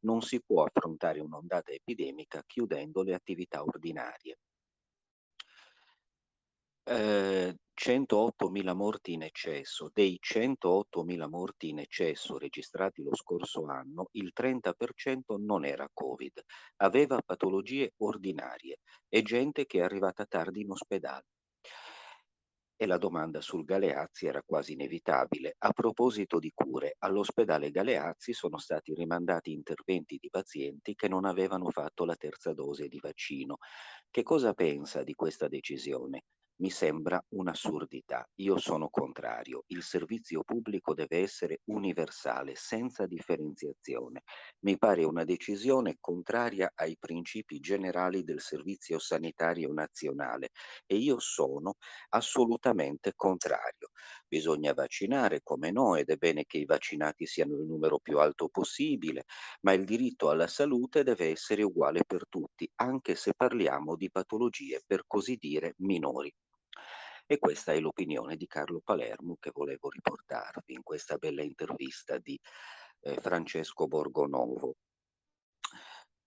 Non 0.00 0.20
si 0.22 0.40
può 0.44 0.62
affrontare 0.72 1.20
un'ondata 1.20 1.70
epidemica 1.72 2.42
chiudendo 2.46 3.02
le 3.02 3.14
attività 3.14 3.62
ordinarie. 3.62 4.38
Eh, 6.84 7.56
108.000 7.74 8.74
morti 8.74 9.12
in 9.12 9.22
eccesso. 9.22 9.90
Dei 9.92 10.18
108.000 10.20 11.28
morti 11.28 11.68
in 11.68 11.78
eccesso 11.78 12.38
registrati 12.38 13.02
lo 13.02 13.14
scorso 13.14 13.64
anno, 13.66 14.08
il 14.12 14.32
30% 14.34 15.36
non 15.38 15.64
era 15.64 15.88
Covid, 15.92 16.42
aveva 16.76 17.20
patologie 17.24 17.92
ordinarie 17.98 18.78
e 19.08 19.22
gente 19.22 19.66
che 19.66 19.78
è 19.78 19.82
arrivata 19.82 20.24
tardi 20.26 20.62
in 20.62 20.70
ospedale. 20.70 21.26
E 22.76 22.84
la 22.86 22.98
domanda 22.98 23.40
sul 23.40 23.64
Galeazzi 23.64 24.26
era 24.26 24.42
quasi 24.42 24.72
inevitabile. 24.72 25.54
A 25.60 25.72
proposito 25.72 26.38
di 26.38 26.50
cure, 26.54 26.96
all'ospedale 26.98 27.70
Galeazzi 27.70 28.34
sono 28.34 28.58
stati 28.58 28.92
rimandati 28.92 29.52
interventi 29.52 30.18
di 30.20 30.28
pazienti 30.28 30.94
che 30.94 31.08
non 31.08 31.24
avevano 31.24 31.70
fatto 31.70 32.04
la 32.04 32.14
terza 32.16 32.52
dose 32.52 32.88
di 32.88 32.98
vaccino. 33.00 33.56
Che 34.10 34.22
cosa 34.22 34.52
pensa 34.52 35.02
di 35.02 35.14
questa 35.14 35.48
decisione? 35.48 36.24
Mi 36.56 36.70
sembra 36.70 37.22
un'assurdità. 37.30 38.28
Io 38.36 38.56
sono 38.58 38.88
contrario. 38.88 39.64
Il 39.68 39.82
servizio 39.82 40.44
pubblico 40.44 40.94
deve 40.94 41.18
essere 41.18 41.60
universale, 41.64 42.54
senza 42.54 43.06
differenziazione. 43.06 44.22
Mi 44.60 44.78
pare 44.78 45.02
una 45.04 45.24
decisione 45.24 45.96
contraria 45.98 46.70
ai 46.74 46.96
principi 46.98 47.58
generali 47.58 48.22
del 48.22 48.40
servizio 48.40 48.98
sanitario 49.00 49.72
nazionale 49.72 50.50
e 50.86 50.96
io 50.96 51.18
sono 51.18 51.74
assolutamente 52.10 53.12
contrario. 53.16 53.88
Bisogna 54.32 54.72
vaccinare 54.72 55.42
come 55.42 55.70
no 55.70 55.94
ed 55.94 56.08
è 56.08 56.16
bene 56.16 56.46
che 56.46 56.56
i 56.56 56.64
vaccinati 56.64 57.26
siano 57.26 57.54
il 57.56 57.66
numero 57.66 57.98
più 57.98 58.18
alto 58.18 58.48
possibile, 58.48 59.26
ma 59.60 59.74
il 59.74 59.84
diritto 59.84 60.30
alla 60.30 60.46
salute 60.46 61.02
deve 61.02 61.28
essere 61.28 61.62
uguale 61.62 62.02
per 62.06 62.26
tutti, 62.30 62.66
anche 62.76 63.14
se 63.14 63.34
parliamo 63.34 63.94
di 63.94 64.10
patologie 64.10 64.80
per 64.86 65.04
così 65.06 65.36
dire 65.36 65.74
minori. 65.80 66.34
E 67.26 67.38
questa 67.38 67.74
è 67.74 67.78
l'opinione 67.78 68.36
di 68.36 68.46
Carlo 68.46 68.80
Palermo 68.82 69.36
che 69.38 69.50
volevo 69.52 69.90
riportarvi 69.90 70.72
in 70.72 70.82
questa 70.82 71.18
bella 71.18 71.42
intervista 71.42 72.16
di 72.16 72.40
eh, 73.00 73.20
Francesco 73.20 73.86
Borgonovo. 73.86 74.76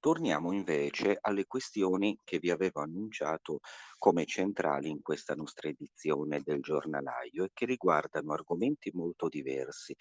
Torniamo 0.05 0.51
invece 0.51 1.17
alle 1.19 1.47
questioni 1.47 2.19
che 2.23 2.37
vi 2.37 2.51
avevo 2.51 2.79
annunciato 2.79 3.61
come 3.97 4.27
centrali 4.27 4.87
in 4.87 5.01
questa 5.01 5.33
nostra 5.33 5.67
edizione 5.67 6.41
del 6.43 6.61
giornalaio 6.61 7.45
e 7.45 7.49
che 7.51 7.65
riguardano 7.65 8.33
argomenti 8.33 8.91
molto 8.93 9.27
diversi, 9.27 9.95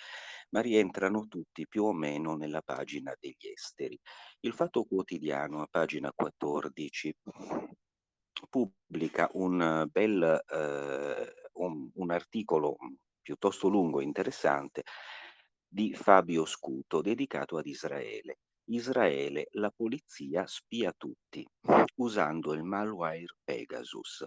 ma 0.51 0.61
rientrano 0.61 1.27
tutti 1.27 1.67
più 1.67 1.85
o 1.85 1.95
meno 1.95 2.37
nella 2.37 2.61
pagina 2.61 3.15
degli 3.19 3.49
esteri. 3.51 3.99
Il 4.41 4.53
Fatto 4.53 4.85
Quotidiano 4.85 5.63
a 5.63 5.69
pagina 5.71 6.13
14 6.15 7.17
pubblica 8.51 9.31
un 9.33 9.89
bel 9.91 10.45
eh, 10.47 11.35
un, 11.55 11.91
un 11.95 12.11
articolo 12.11 12.77
piuttosto 13.23 13.69
lungo 13.69 14.01
e 14.01 14.05
interessante 14.05 14.83
di 15.67 15.95
Fabio 15.95 16.45
Scuto 16.45 17.01
dedicato 17.01 17.57
ad 17.57 17.65
Israele. 17.65 18.41
Israele, 18.67 19.49
la 19.53 19.71
polizia 19.71 20.47
spia 20.47 20.93
tutti, 20.97 21.47
usando 21.97 22.55
il 22.55 22.63
malware 22.63 23.27
Pegasus. 23.45 24.25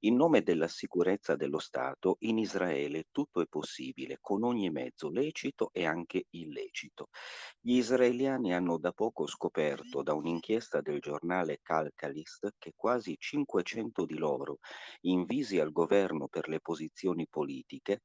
In 0.00 0.16
nome 0.16 0.42
della 0.42 0.66
sicurezza 0.66 1.36
dello 1.36 1.60
Stato, 1.60 2.16
in 2.20 2.38
Israele 2.38 3.04
tutto 3.12 3.40
è 3.40 3.46
possibile, 3.46 4.18
con 4.20 4.42
ogni 4.42 4.70
mezzo 4.70 5.08
lecito 5.08 5.70
e 5.72 5.84
anche 5.84 6.24
illecito. 6.30 7.10
Gli 7.60 7.76
israeliani 7.76 8.52
hanno 8.52 8.76
da 8.76 8.90
poco 8.90 9.28
scoperto 9.28 10.02
da 10.02 10.14
un'inchiesta 10.14 10.80
del 10.80 10.98
giornale 10.98 11.60
Calcalist 11.62 12.54
che 12.58 12.72
quasi 12.74 13.14
500 13.16 14.04
di 14.04 14.18
loro, 14.18 14.58
invisi 15.02 15.60
al 15.60 15.70
governo 15.70 16.26
per 16.26 16.48
le 16.48 16.60
posizioni 16.60 17.28
politiche, 17.30 18.00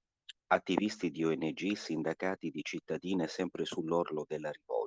attivisti 0.48 1.10
di 1.10 1.24
ONG, 1.24 1.74
sindacati 1.74 2.52
di 2.52 2.62
cittadine 2.62 3.28
sempre 3.28 3.66
sull'orlo 3.66 4.26
della 4.28 4.52
rivolta, 4.52 4.85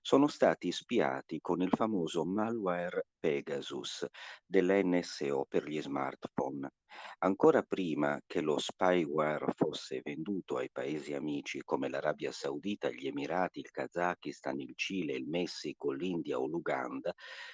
sono 0.00 0.26
stati 0.26 0.70
spiati 0.70 1.40
con 1.40 1.62
il 1.62 1.70
famoso 1.74 2.24
malware 2.24 3.06
Pegasus 3.18 4.06
dell'NSO 4.44 5.46
per 5.48 5.66
gli 5.66 5.80
smartphone. 5.80 6.70
Ancora 7.18 7.62
prima 7.62 8.20
che 8.26 8.40
lo 8.40 8.58
spyware 8.58 9.52
fosse 9.56 10.00
venduto 10.02 10.58
ai 10.58 10.70
paesi 10.70 11.14
amici 11.14 11.62
come 11.64 11.88
l'Arabia 11.88 12.30
Saudita, 12.30 12.90
gli 12.90 13.06
Emirati, 13.06 13.60
il 13.60 13.70
Kazakistan, 13.70 14.60
il 14.60 14.74
Cile, 14.76 15.14
il 15.14 15.26
Messico, 15.26 15.90
l'India 15.90 16.38
o 16.38 16.46
l'Uganda, 16.46 17.12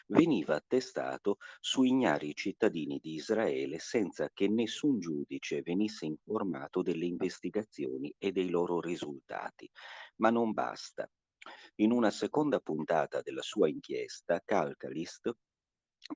veniva 0.09 0.61
testato 0.67 1.37
su 1.61 1.85
ignari 1.85 2.35
cittadini 2.35 2.99
di 3.01 3.15
Israele 3.15 3.79
senza 3.79 4.29
che 4.33 4.49
nessun 4.49 4.99
giudice 4.99 5.63
venisse 5.63 6.05
informato 6.05 6.83
delle 6.83 7.07
investigazioni 7.07 8.13
e 8.19 8.33
dei 8.33 8.51
loro 8.51 8.81
risultati. 8.81 9.71
Ma 10.17 10.31
non 10.31 10.53
basta. 10.53 11.09
In 11.77 11.91
una 11.91 12.11
seconda 12.11 12.61
puntata 12.61 13.23
della 13.23 13.41
sua 13.41 13.67
inchiesta, 13.67 14.43
Calcalist 14.45 15.35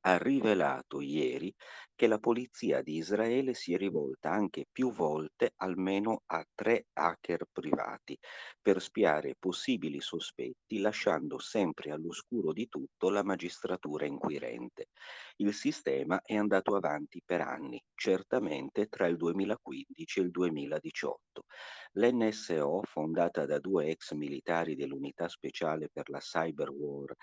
ha 0.03 0.19
rivelato 0.19 1.01
ieri 1.01 1.55
che 1.95 2.07
la 2.09 2.19
polizia 2.19 2.83
di 2.83 2.97
Israele 2.97 3.55
si 3.55 3.73
è 3.75 3.77
rivolta 3.77 4.31
anche 4.31 4.67
più 4.71 4.93
volte 4.93 5.53
almeno 5.57 6.23
a 6.27 6.45
tre 6.55 6.87
hacker 6.93 7.45
privati 7.53 8.19
per 8.61 8.81
spiare 8.83 9.37
possibili 9.39 10.01
sospetti, 10.01 10.79
lasciando 10.81 11.39
sempre 11.39 11.93
all'oscuro 11.93 12.53
di 12.53 12.69
tutto 12.69 13.11
la 13.11 13.23
magistratura 13.23 14.07
inquirente. 14.07 14.89
Il 15.37 15.53
sistema 15.55 16.21
è 16.23 16.35
andato 16.35 16.75
avanti 16.75 17.23
per 17.25 17.41
anni, 17.41 17.81
certamente 17.95 18.87
tra 18.89 19.07
il 19.07 19.17
2015 19.17 20.19
e 20.19 20.23
il 20.23 20.31
2018. 20.31 21.45
L'NSO, 21.93 22.83
fondata 22.83 23.47
da 23.47 23.59
due 23.61 23.87
ex 23.89 24.13
militari 24.13 24.75
dell'unità 24.75 25.29
speciale 25.29 25.89
per 25.93 26.09
la 26.11 26.19
cyber 26.19 26.71
war 26.71 27.15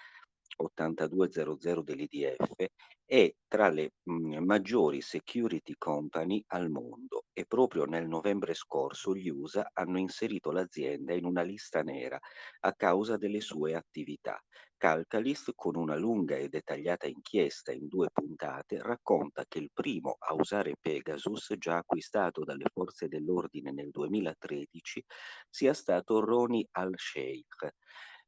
8200 0.57 1.81
dell'IDF 1.83 2.65
è 3.05 3.33
tra 3.47 3.69
le 3.69 3.91
mh, 4.03 4.37
maggiori 4.43 5.01
security 5.01 5.73
company 5.77 6.43
al 6.47 6.69
mondo 6.69 7.25
e 7.33 7.45
proprio 7.45 7.85
nel 7.85 8.07
novembre 8.07 8.53
scorso 8.53 9.15
gli 9.15 9.29
USA 9.29 9.69
hanno 9.73 9.99
inserito 9.99 10.51
l'azienda 10.51 11.13
in 11.13 11.25
una 11.25 11.41
lista 11.41 11.81
nera 11.81 12.17
a 12.61 12.73
causa 12.73 13.17
delle 13.17 13.41
sue 13.41 13.75
attività. 13.75 14.39
Calcalist, 14.77 15.51
con 15.55 15.75
una 15.75 15.95
lunga 15.95 16.35
e 16.37 16.49
dettagliata 16.49 17.05
inchiesta 17.07 17.71
in 17.71 17.87
due 17.87 18.09
puntate, 18.11 18.81
racconta 18.81 19.45
che 19.47 19.59
il 19.59 19.69
primo 19.71 20.15
a 20.17 20.33
usare 20.33 20.73
Pegasus, 20.79 21.53
già 21.57 21.77
acquistato 21.77 22.43
dalle 22.43 22.65
forze 22.73 23.07
dell'ordine 23.07 23.71
nel 23.71 23.91
2013, 23.91 25.03
sia 25.49 25.73
stato 25.73 26.19
Roni 26.19 26.67
al-Sheikh, 26.71 27.69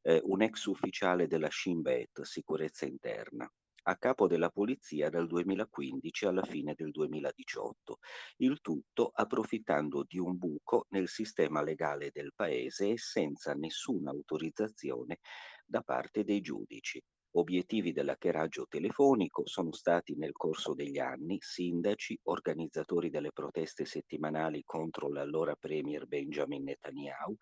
eh, 0.03 0.22
un 0.24 0.41
ex 0.41 0.65
ufficiale 0.65 1.27
della 1.27 1.50
Shin 1.50 1.81
Bet, 1.81 2.22
sicurezza 2.22 2.86
interna, 2.86 3.51
a 3.86 3.98
capo 3.98 4.27
della 4.27 4.50
polizia 4.50 5.10
dal 5.10 5.27
2015 5.27 6.25
alla 6.25 6.43
fine 6.43 6.74
del 6.74 6.91
2018, 6.91 7.98
il 8.38 8.62
tutto 8.62 9.12
approfittando 9.13 10.05
di 10.07 10.19
un 10.19 10.38
buco 10.38 10.86
nel 10.89 11.10
sistema 11.10 11.62
legale 11.62 12.10
del 12.13 12.31
paese 12.33 12.91
e 12.91 12.98
senza 12.98 13.53
nessuna 13.53 14.12
autorizzazione 14.12 15.19
da 15.65 15.81
parte 15.81 16.24
dei 16.24 16.41
giudici. 16.41 17.01
Obiettivi 17.35 17.93
dell'hackeraggio 17.93 18.67
telefonico 18.69 19.41
sono 19.47 19.71
stati 19.71 20.15
nel 20.15 20.33
corso 20.33 20.75
degli 20.75 20.99
anni 20.99 21.37
sindaci, 21.39 22.19
organizzatori 22.25 23.09
delle 23.09 23.31
proteste 23.31 23.85
settimanali 23.85 24.61
contro 24.63 25.09
l'allora 25.09 25.55
premier 25.55 26.05
Benjamin 26.05 26.63
Netanyahu, 26.63 27.35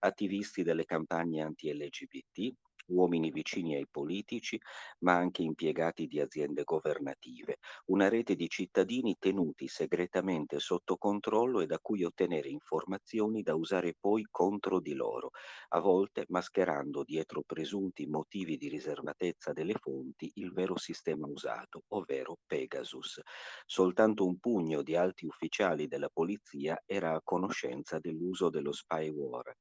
attivisti 0.00 0.64
delle 0.64 0.84
campagne 0.84 1.42
anti-LGBT, 1.42 2.52
uomini 2.86 3.30
vicini 3.30 3.74
ai 3.74 3.86
politici, 3.90 4.60
ma 5.00 5.14
anche 5.14 5.42
impiegati 5.42 6.06
di 6.06 6.20
aziende 6.20 6.62
governative, 6.64 7.58
una 7.86 8.08
rete 8.08 8.34
di 8.36 8.48
cittadini 8.48 9.16
tenuti 9.18 9.68
segretamente 9.68 10.58
sotto 10.58 10.96
controllo 10.96 11.60
e 11.60 11.66
da 11.66 11.78
cui 11.78 12.04
ottenere 12.04 12.48
informazioni 12.48 13.42
da 13.42 13.54
usare 13.54 13.94
poi 13.98 14.26
contro 14.30 14.80
di 14.80 14.94
loro, 14.94 15.30
a 15.68 15.80
volte 15.80 16.24
mascherando 16.28 17.02
dietro 17.04 17.42
presunti 17.42 18.06
motivi 18.06 18.56
di 18.56 18.68
riservatezza 18.68 19.52
delle 19.52 19.74
fonti 19.74 20.30
il 20.34 20.52
vero 20.52 20.76
sistema 20.76 21.26
usato, 21.26 21.82
ovvero 21.88 22.38
Pegasus. 22.46 23.20
Soltanto 23.64 24.26
un 24.26 24.38
pugno 24.38 24.82
di 24.82 24.96
alti 24.96 25.26
ufficiali 25.26 25.86
della 25.86 26.10
polizia 26.12 26.80
era 26.86 27.14
a 27.14 27.20
conoscenza 27.22 27.98
dell'uso 27.98 28.50
dello 28.50 28.72
spyware 28.72 29.56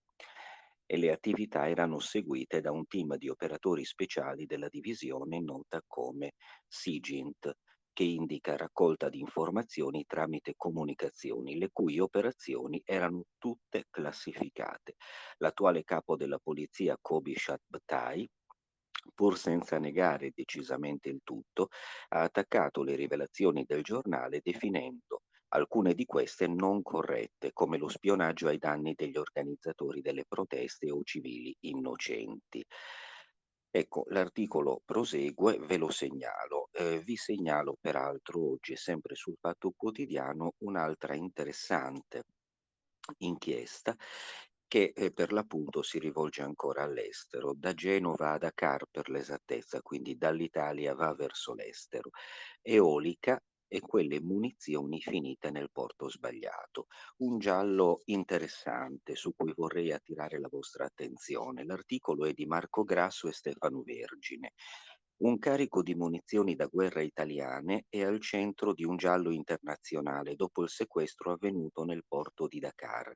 e 0.85 0.97
le 0.97 1.11
attività 1.11 1.67
erano 1.67 1.99
seguite 1.99 2.61
da 2.61 2.71
un 2.71 2.85
team 2.87 3.15
di 3.17 3.29
operatori 3.29 3.85
speciali 3.85 4.45
della 4.45 4.69
divisione 4.69 5.41
nota 5.41 5.81
come 5.85 6.33
SIGINT, 6.67 7.53
che 7.91 8.03
indica 8.03 8.57
raccolta 8.57 9.07
di 9.07 9.19
informazioni 9.19 10.03
tramite 10.05 10.53
comunicazioni, 10.57 11.57
le 11.57 11.69
cui 11.71 11.99
operazioni 11.99 12.81
erano 12.83 13.23
tutte 13.37 13.85
classificate. 13.89 14.95
L'attuale 15.37 15.83
capo 15.83 16.17
della 16.17 16.39
polizia 16.39 16.97
Kobi 16.99 17.35
Shatbtai 17.35 18.29
pur 19.13 19.37
senza 19.37 19.77
negare 19.77 20.31
decisamente 20.33 21.09
il 21.09 21.19
tutto, 21.23 21.67
ha 22.09 22.23
attaccato 22.23 22.81
le 22.81 22.95
rivelazioni 22.95 23.63
del 23.63 23.83
giornale 23.83 24.41
definendo 24.43 25.21
alcune 25.55 25.93
di 25.93 26.05
queste 26.05 26.47
non 26.47 26.81
corrette, 26.81 27.51
come 27.53 27.77
lo 27.77 27.88
spionaggio 27.88 28.47
ai 28.47 28.57
danni 28.57 28.93
degli 28.93 29.17
organizzatori 29.17 30.01
delle 30.01 30.25
proteste 30.27 30.91
o 30.91 31.01
civili 31.03 31.55
innocenti. 31.62 32.63
Ecco, 33.69 34.05
l'articolo 34.07 34.81
prosegue, 34.85 35.57
ve 35.59 35.77
lo 35.77 35.89
segnalo. 35.89 36.69
Eh, 36.71 37.00
vi 37.00 37.17
segnalo 37.17 37.75
peraltro 37.79 38.51
oggi, 38.51 38.75
sempre 38.77 39.15
sul 39.15 39.35
Fatto 39.39 39.74
Quotidiano, 39.75 40.53
un'altra 40.59 41.13
interessante 41.13 42.24
inchiesta 43.17 43.95
che 44.67 44.93
eh, 44.95 45.12
per 45.12 45.31
l'appunto 45.31 45.81
si 45.81 46.00
rivolge 46.00 46.41
ancora 46.41 46.83
all'estero, 46.83 47.53
da 47.53 47.74
Genova 47.74 48.31
a 48.31 48.38
Dakar 48.38 48.85
per 48.89 49.09
l'esattezza, 49.09 49.81
quindi 49.81 50.17
dall'Italia 50.17 50.95
va 50.95 51.13
verso 51.13 51.53
l'estero. 51.53 52.09
Eolica 52.62 53.39
e 53.75 53.82
quelle 53.82 54.22
munizioni 54.22 55.01
finite 55.01 55.51
nel 55.51 55.70
porto 55.70 56.10
sbagliato. 56.10 56.88
Un 57.17 57.39
giallo 57.39 58.03
interessante 58.05 59.15
su 59.15 59.34
cui 59.36 59.51
vorrei 59.53 59.91
attirare 59.91 60.39
la 60.39 60.48
vostra 60.50 60.86
attenzione. 60.86 61.65
L'articolo 61.65 62.24
è 62.25 62.32
di 62.32 62.46
Marco 62.46 62.84
Grasso 62.84 63.27
e 63.27 63.34
Stefano 63.34 63.82
Vergine. 63.84 64.53
Un 65.17 65.38
carico 65.39 65.82
di 65.82 65.94
munizioni 65.94 66.55
da 66.55 66.67
guerra 66.67 67.01
italiane 67.01 67.86
è 67.89 68.01
al 68.01 68.22
centro 68.22 68.74
di 68.74 68.86
un 68.86 68.96
giallo 68.96 69.32
internazionale 69.32 70.36
dopo 70.36 70.63
il 70.63 70.70
sequestro 70.70 71.34
avvenuto 71.34 71.84
nel 71.84 72.05
porto 72.08 72.48
di 72.48 72.60
Dakar. 72.60 73.13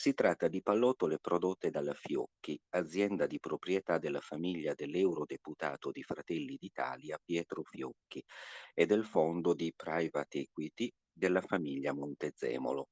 Si 0.00 0.14
tratta 0.14 0.46
di 0.46 0.62
pallottole 0.62 1.18
prodotte 1.18 1.70
dalla 1.70 1.92
Fiocchi, 1.92 2.56
azienda 2.68 3.26
di 3.26 3.40
proprietà 3.40 3.98
della 3.98 4.20
famiglia 4.20 4.72
dell'eurodeputato 4.72 5.90
di 5.90 6.04
Fratelli 6.04 6.56
d'Italia 6.56 7.18
Pietro 7.20 7.64
Fiocchi 7.64 8.24
e 8.74 8.86
del 8.86 9.04
fondo 9.04 9.54
di 9.54 9.72
private 9.74 10.38
equity 10.38 10.88
della 11.12 11.40
famiglia 11.40 11.92
Montezemolo. 11.92 12.90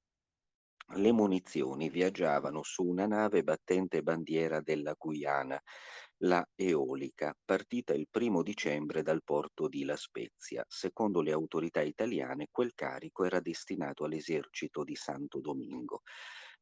Le 0.97 1.13
munizioni 1.13 1.91
viaggiavano 1.91 2.65
su 2.65 2.83
una 2.83 3.07
nave 3.07 3.45
battente 3.45 4.03
bandiera 4.03 4.61
della 4.61 4.97
Guyana, 4.99 5.63
la 6.23 6.45
Eolica, 6.57 7.37
partita 7.45 7.93
il 7.93 8.09
primo 8.11 8.43
dicembre 8.43 9.03
dal 9.03 9.23
porto 9.23 9.69
di 9.69 9.85
La 9.85 9.97
Spezia. 9.97 10.65
Secondo 10.67 11.21
le 11.21 11.31
autorità 11.31 11.83
italiane, 11.83 12.49
quel 12.51 12.75
carico 12.75 13.23
era 13.23 13.39
destinato 13.39 14.03
all'esercito 14.03 14.83
di 14.83 14.97
Santo 14.97 15.39
Domingo. 15.39 16.03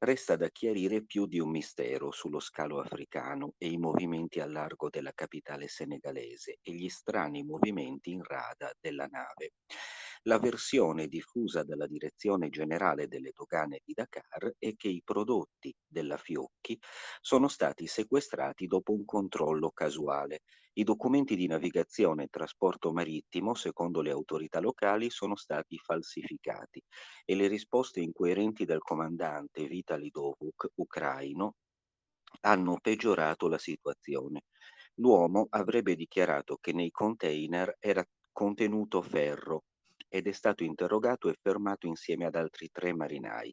Resta 0.05 0.37
da 0.37 0.51
chiarire 0.51 1.03
più 1.05 1.27
di 1.27 1.41
un 1.41 1.51
mistero 1.51 2.11
sullo 2.13 2.39
scalo 2.39 2.79
africano 2.79 3.55
e 3.59 3.69
i 3.69 3.79
movimenti 3.79 4.39
a 4.39 4.47
largo 4.47 4.91
della 4.91 5.13
capitale 5.15 5.67
senegalese 5.67 6.59
e 6.63 6.73
gli 6.75 6.89
strani 6.89 7.43
movimenti 7.43 8.11
in 8.11 8.23
rada 8.23 8.71
della 8.79 9.07
nave. 9.07 9.55
La 10.27 10.39
versione 10.39 11.07
diffusa 11.07 11.63
dalla 11.65 11.87
Direzione 11.87 12.49
Generale 12.49 13.09
delle 13.09 13.33
Dogane 13.35 13.81
di 13.85 13.93
Dakar 13.93 14.55
è 14.59 14.75
che 14.75 14.89
i 14.89 15.03
prodotti 15.05 15.75
della 15.87 16.17
Fiocchi 16.17 16.79
sono 17.21 17.47
stati 17.49 17.87
sequestrati 17.87 18.67
dopo 18.67 18.93
un 18.93 19.05
controllo 19.05 19.71
casuale. 19.71 20.41
I 20.75 20.83
documenti 20.83 21.37
di 21.37 21.47
navigazione 21.47 22.25
e 22.25 22.29
trasporto 22.31 22.91
marittimo, 22.91 23.55
secondo 23.55 24.01
le 24.01 24.13
autorità 24.13 24.61
locali, 24.61 25.11
sono 25.11 25.37
stati 25.37 25.77
falsificati 25.77 26.83
e 27.27 27.35
le 27.35 27.47
risposte 27.47 28.01
incoerenti 28.01 28.65
del 28.65 28.81
comandante 28.81 29.67
Vitali 29.67 30.09
Dovuk, 30.09 30.71
ucraino, 30.77 31.57
hanno 32.41 32.79
peggiorato 32.81 33.47
la 33.47 33.59
situazione. 33.59 34.45
L'uomo 34.95 35.49
avrebbe 35.51 35.95
dichiarato 35.95 36.57
che 36.63 36.73
nei 36.73 36.91
container 36.91 37.77
era 37.79 38.03
contenuto 38.33 39.03
ferro 39.03 39.65
ed 40.15 40.29
è 40.29 40.33
stato 40.33 40.63
interrogato 40.63 41.29
e 41.29 41.35
fermato 41.43 41.89
insieme 41.89 42.25
ad 42.25 42.37
altri 42.37 42.69
tre 42.71 42.95
marinai. 42.95 43.53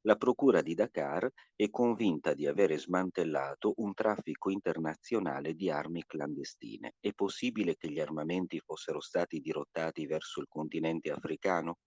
La 0.00 0.16
procura 0.16 0.60
di 0.60 0.74
Dakar 0.74 1.30
è 1.54 1.70
convinta 1.70 2.34
di 2.34 2.48
avere 2.48 2.76
smantellato 2.78 3.74
un 3.76 3.94
traffico 3.94 4.50
internazionale 4.50 5.54
di 5.54 5.70
armi 5.70 6.02
clandestine. 6.04 6.94
È 6.98 7.12
possibile 7.12 7.76
che 7.76 7.88
gli 7.92 8.00
armamenti 8.00 8.58
fossero 8.58 8.98
stati 9.00 9.38
dirottati 9.38 10.06
verso 10.06 10.40
il 10.40 10.48
continente 10.48 11.12
africano? 11.12 11.78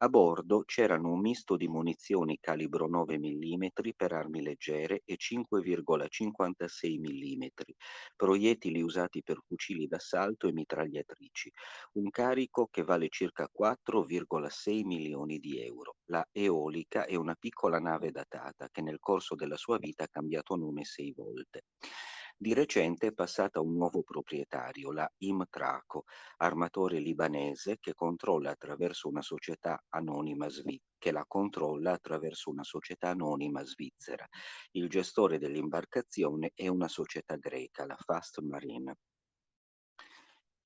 A 0.00 0.08
bordo 0.08 0.62
c'erano 0.64 1.12
un 1.12 1.20
misto 1.20 1.56
di 1.56 1.68
munizioni 1.68 2.38
calibro 2.40 2.88
9 2.88 3.16
mm 3.16 3.66
per 3.96 4.12
armi 4.12 4.42
leggere 4.42 5.02
e 5.04 5.16
5,56 5.16 6.98
mm, 6.98 7.46
proiettili 8.16 8.80
usati 8.82 9.22
per 9.22 9.38
fucili 9.46 9.86
d'assalto 9.86 10.48
e 10.48 10.52
mitragliatrici, 10.52 11.52
un 11.94 12.10
carico 12.10 12.66
che 12.70 12.82
vale 12.82 13.08
circa 13.08 13.48
4,6 13.48 14.84
milioni 14.84 15.38
di 15.38 15.60
euro. 15.60 15.96
La 16.06 16.26
Eolica 16.32 17.04
è 17.04 17.14
una 17.14 17.34
piccola 17.34 17.78
nave 17.78 18.10
datata 18.10 18.68
che 18.70 18.82
nel 18.82 18.98
corso 18.98 19.34
della 19.36 19.56
sua 19.56 19.78
vita 19.78 20.04
ha 20.04 20.08
cambiato 20.08 20.56
nome 20.56 20.84
sei 20.84 21.12
volte. 21.12 21.62
Di 22.40 22.54
recente 22.54 23.08
è 23.08 23.12
passata 23.12 23.60
un 23.60 23.74
nuovo 23.74 24.02
proprietario, 24.02 24.92
la 24.92 25.08
Imtraco, 25.18 26.04
armatore 26.38 26.98
libanese 27.00 27.78
che 27.78 27.94
controlla 27.94 28.50
attraverso 28.50 29.08
una 29.08 29.22
società 29.22 29.82
anonima 29.90 30.48
svizzera 30.48 30.86
che 30.98 31.12
la 31.12 31.24
controlla 31.28 31.92
attraverso 31.92 32.50
una 32.50 32.64
società 32.64 33.10
anonima 33.10 33.62
svizzera. 33.64 34.26
Il 34.72 34.88
gestore 34.88 35.38
dell'imbarcazione 35.38 36.50
è 36.54 36.66
una 36.66 36.88
società 36.88 37.36
greca, 37.36 37.86
la 37.86 37.96
Fast 37.96 38.40
Marine. 38.40 38.96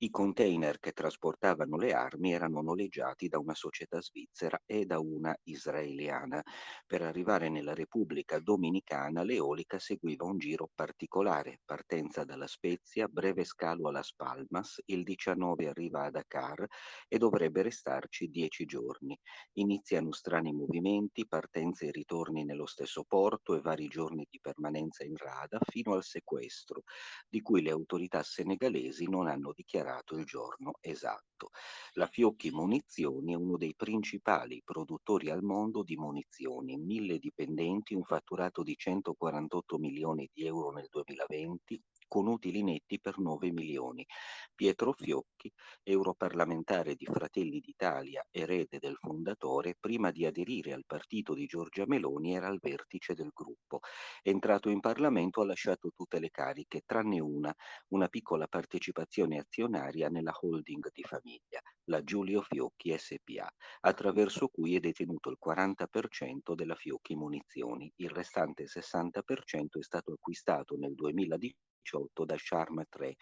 I 0.03 0.09
container 0.09 0.79
che 0.79 0.91
trasportavano 0.91 1.77
le 1.77 1.93
armi 1.93 2.33
erano 2.33 2.61
noleggiati 2.61 3.29
da 3.29 3.39
una 3.39 3.55
società 3.55 4.01
svizzera 4.01 4.61
e 4.65 4.83
da 4.83 4.99
una 4.99 5.33
israeliana. 5.43 6.43
Per 6.85 7.01
arrivare 7.01 7.47
nella 7.47 7.73
Repubblica 7.73 8.37
Dominicana 8.39 9.23
l'Eolica 9.23 9.79
seguiva 9.79 10.25
un 10.25 10.37
giro 10.39 10.69
particolare, 10.75 11.61
partenza 11.63 12.25
dalla 12.25 12.47
Spezia, 12.47 13.07
breve 13.07 13.45
scalo 13.45 13.87
a 13.87 13.91
Las 13.91 14.13
Palmas, 14.13 14.81
il 14.87 15.03
19 15.03 15.69
arriva 15.69 16.03
a 16.03 16.09
Dakar 16.09 16.65
e 17.07 17.17
dovrebbe 17.17 17.61
restarci 17.61 18.27
dieci 18.27 18.65
giorni. 18.65 19.17
Iniziano 19.53 20.11
strani 20.11 20.51
movimenti, 20.51 21.25
partenze 21.25 21.85
e 21.85 21.91
ritorni 21.91 22.43
nello 22.43 22.65
stesso 22.65 23.05
porto 23.07 23.55
e 23.55 23.61
vari 23.61 23.87
giorni 23.87 24.27
di 24.29 24.41
permanenza 24.41 25.05
in 25.05 25.15
rada 25.15 25.59
fino 25.65 25.93
al 25.93 26.03
sequestro, 26.03 26.81
di 27.25 27.39
cui 27.41 27.61
le 27.61 27.71
autorità 27.71 28.21
senegalesi 28.21 29.07
non 29.07 29.27
hanno 29.29 29.53
dichiarato 29.55 29.91
dichiarato 29.93 30.17
il 30.17 30.25
giorno 30.25 30.73
esatto. 30.81 31.49
La 31.93 32.07
Fiocchi 32.07 32.49
Munizioni 32.49 33.33
è 33.33 33.35
uno 33.35 33.57
dei 33.57 33.75
principali 33.75 34.61
produttori 34.63 35.29
al 35.29 35.43
mondo 35.43 35.83
di 35.83 35.95
munizioni, 35.95 36.77
mille 36.77 37.19
dipendenti, 37.19 37.93
un 37.93 38.03
fatturato 38.03 38.63
di 38.63 38.75
148 38.75 39.77
milioni 39.77 40.29
di 40.33 40.45
euro 40.45 40.71
nel 40.71 40.87
2020, 40.89 41.81
con 42.13 42.27
utili 42.27 42.61
netti 42.61 42.99
per 42.99 43.17
9 43.17 43.51
milioni. 43.51 44.05
Pietro 44.53 44.93
Fiocchi, 44.93 45.51
europarlamentare 45.81 46.93
di 46.93 47.05
Fratelli 47.05 47.59
d'Italia, 47.59 48.23
erede 48.29 48.77
del 48.77 48.97
fondatore, 48.99 49.75
prima 49.79 50.11
di 50.11 50.23
aderire 50.23 50.73
al 50.73 50.85
partito 50.85 51.33
di 51.33 51.47
Giorgia 51.47 51.85
Meloni 51.87 52.35
era 52.35 52.45
al 52.45 52.59
vertice 52.61 53.15
del 53.15 53.31
gruppo. 53.33 53.79
Entrato 54.21 54.69
in 54.69 54.79
Parlamento 54.79 55.41
ha 55.41 55.45
lasciato 55.45 55.89
tutte 55.91 56.19
le 56.19 56.29
cariche, 56.29 56.83
tranne 56.85 57.19
una, 57.19 57.51
una 57.87 58.07
piccola 58.09 58.45
partecipazione 58.45 59.39
azionaria 59.39 60.07
nella 60.09 60.37
holding 60.39 60.91
di 60.93 61.01
famiglia. 61.01 61.61
La 61.85 62.03
Giulio 62.03 62.41
Fiocchi 62.41 62.95
SPA, 62.97 63.51
attraverso 63.81 64.47
cui 64.47 64.75
è 64.75 64.79
detenuto 64.79 65.29
il 65.29 65.37
40% 65.43 66.53
della 66.53 66.75
Fiocchi 66.75 67.15
Munizioni. 67.15 67.91
Il 67.97 68.09
restante 68.09 68.65
60% 68.65 69.79
è 69.79 69.83
stato 69.83 70.13
acquistato 70.13 70.75
nel 70.77 70.93
2018 70.93 72.25
da 72.25 72.35
Sharm 72.37 72.83
3, 72.87 73.15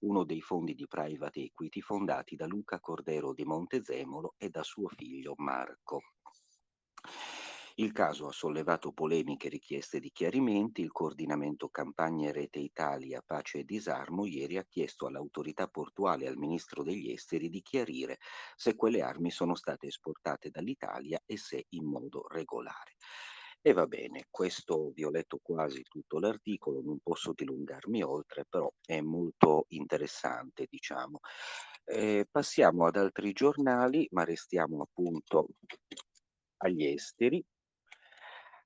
uno 0.00 0.24
dei 0.24 0.40
fondi 0.40 0.74
di 0.74 0.86
private 0.86 1.40
equity 1.40 1.80
fondati 1.80 2.34
da 2.34 2.46
Luca 2.46 2.80
Cordero 2.80 3.32
di 3.32 3.44
Montezemolo 3.44 4.34
e 4.36 4.48
da 4.48 4.62
suo 4.62 4.88
figlio 4.88 5.34
Marco. 5.36 6.00
Il 7.80 7.92
caso 7.92 8.26
ha 8.26 8.32
sollevato 8.32 8.90
polemiche 8.90 9.46
e 9.46 9.50
richieste 9.50 10.00
di 10.00 10.10
chiarimenti. 10.10 10.80
Il 10.80 10.90
coordinamento 10.90 11.68
campagne 11.68 12.32
Rete 12.32 12.58
Italia 12.58 13.22
Pace 13.24 13.58
e 13.58 13.64
Disarmo 13.64 14.26
ieri 14.26 14.56
ha 14.56 14.64
chiesto 14.68 15.06
all'autorità 15.06 15.68
portuale 15.68 16.24
e 16.24 16.26
al 16.26 16.36
ministro 16.36 16.82
degli 16.82 17.12
esteri 17.12 17.48
di 17.48 17.62
chiarire 17.62 18.18
se 18.56 18.74
quelle 18.74 19.00
armi 19.00 19.30
sono 19.30 19.54
state 19.54 19.86
esportate 19.86 20.50
dall'Italia 20.50 21.20
e 21.24 21.36
se 21.36 21.66
in 21.68 21.84
modo 21.84 22.26
regolare. 22.26 22.96
E 23.60 23.72
va 23.72 23.86
bene, 23.86 24.26
questo 24.28 24.90
vi 24.90 25.04
ho 25.04 25.10
letto 25.10 25.38
quasi 25.40 25.82
tutto 25.82 26.18
l'articolo, 26.18 26.80
non 26.82 26.98
posso 27.00 27.32
dilungarmi 27.32 28.02
oltre, 28.02 28.44
però 28.48 28.68
è 28.84 29.00
molto 29.00 29.66
interessante, 29.68 30.66
diciamo. 30.68 31.20
Eh, 31.84 32.26
passiamo 32.28 32.86
ad 32.86 32.96
altri 32.96 33.32
giornali, 33.32 34.08
ma 34.10 34.24
restiamo 34.24 34.82
appunto 34.82 35.46
agli 36.58 36.84
esteri. 36.84 37.44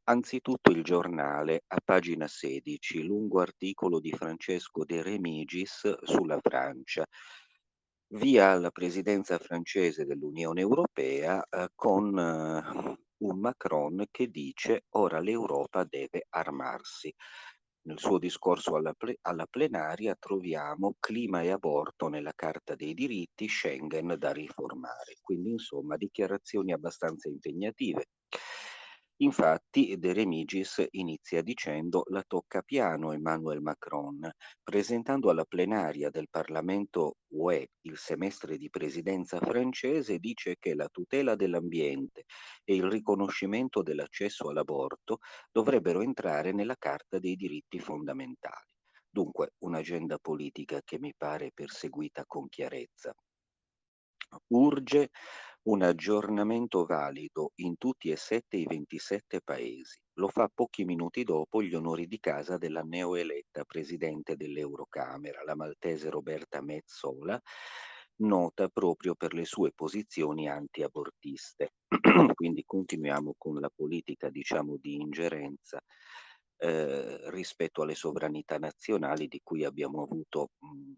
Anzitutto 0.05 0.73
il 0.73 0.83
giornale, 0.83 1.62
a 1.69 1.79
pagina 1.85 2.27
16, 2.27 3.05
lungo 3.05 3.41
articolo 3.41 4.01
di 4.01 4.11
Francesco 4.11 4.85
De 4.85 5.01
Remigis 5.01 6.03
sulla 6.03 6.41
Francia. 6.43 7.07
Via 8.15 8.51
alla 8.51 8.71
presidenza 8.71 9.38
francese 9.38 10.05
dell'Unione 10.05 10.61
Europea 10.61 11.41
eh, 11.49 11.69
con 11.77 12.19
eh, 12.19 12.97
un 13.19 13.38
Macron 13.38 14.05
che 14.11 14.27
dice 14.27 14.87
ora 14.97 15.21
l'Europa 15.21 15.85
deve 15.85 16.27
armarsi. 16.31 17.15
Nel 17.83 18.01
suo 18.01 18.19
discorso 18.19 18.75
alla, 18.75 18.95
ple- 18.95 19.19
alla 19.23 19.47
plenaria 19.47 20.17
troviamo 20.19 20.97
clima 20.99 21.43
e 21.43 21.51
aborto 21.51 22.09
nella 22.09 22.33
Carta 22.35 22.75
dei 22.75 22.95
diritti, 22.95 23.47
Schengen 23.47 24.17
da 24.19 24.33
riformare. 24.33 25.19
Quindi 25.21 25.51
insomma 25.51 25.97
dichiarazioni 25.97 26.73
abbastanza 26.73 27.29
impegnative. 27.29 28.07
Infatti 29.18 29.96
De 29.98 30.12
Remigis 30.12 30.85
inizia 30.90 31.42
dicendo 31.42 32.03
la 32.09 32.25
tocca 32.27 32.62
piano 32.62 33.12
Emmanuel 33.12 33.61
Macron, 33.61 34.29
presentando 34.62 35.31
alla 35.31 35.44
plenaria 35.44 36.11
del 36.11 36.29
Parlamento 36.29 37.18
UE 37.35 37.68
il 37.83 37.98
semestre 37.98 38.57
di 38.57 38.68
presidenza 38.68 39.38
francese, 39.38 40.18
dice 40.18 40.57
che 40.59 40.75
la 40.75 40.88
tutela 40.88 41.37
dell'ambiente 41.37 42.25
e 42.64 42.75
il 42.75 42.85
riconoscimento 42.85 43.83
dell'accesso 43.83 44.48
all'aborto 44.48 45.18
dovrebbero 45.53 46.01
entrare 46.01 46.53
nella 46.53 46.77
Carta 46.77 47.20
dei 47.20 47.37
diritti 47.37 47.79
fondamentali. 47.79 48.66
Dunque 49.09 49.53
un'agenda 49.59 50.18
politica 50.18 50.81
che 50.83 50.98
mi 50.98 51.12
pare 51.16 51.53
perseguita 51.55 52.25
con 52.27 52.48
chiarezza. 52.48 53.14
Urge 54.48 55.11
un 55.64 55.83
aggiornamento 55.83 56.85
valido 56.85 57.53
in 57.57 57.77
tutti 57.77 58.11
e 58.11 58.16
sette 58.16 58.57
i 58.57 58.66
27 58.66 59.40
paesi. 59.42 60.01
Lo 60.14 60.29
fa 60.29 60.51
pochi 60.53 60.85
minuti 60.85 61.22
dopo 61.22 61.62
gli 61.62 61.75
onori 61.75 62.07
di 62.07 62.18
casa 62.18 62.59
della 62.59 62.83
neoeletta 62.83 63.64
presidente 63.64 64.37
dell'Eurocamera, 64.37 65.44
la 65.44 65.55
maltese 65.55 66.11
Roberta 66.11 66.61
Mezzola, 66.61 67.40
nota 68.16 68.68
proprio 68.68 69.14
per 69.14 69.35
le 69.35 69.44
sue 69.44 69.72
posizioni 69.72 70.48
anti-abortiste. 70.48 71.75
Quindi 72.35 72.64
continuiamo 72.66 73.35
con 73.38 73.61
la 73.61 73.70
politica, 73.75 74.31
diciamo, 74.31 74.77
di 74.81 74.96
ingerenza 74.96 75.81
eh, 76.59 77.31
rispetto 77.31 77.83
alle 77.83 77.94
sovranità 77.94 78.59
nazionali 78.59 79.29
di 79.29 79.40
cui 79.42 79.64
abbiamo 79.64 80.03
avuto 80.03 80.51
mh, 80.59 80.92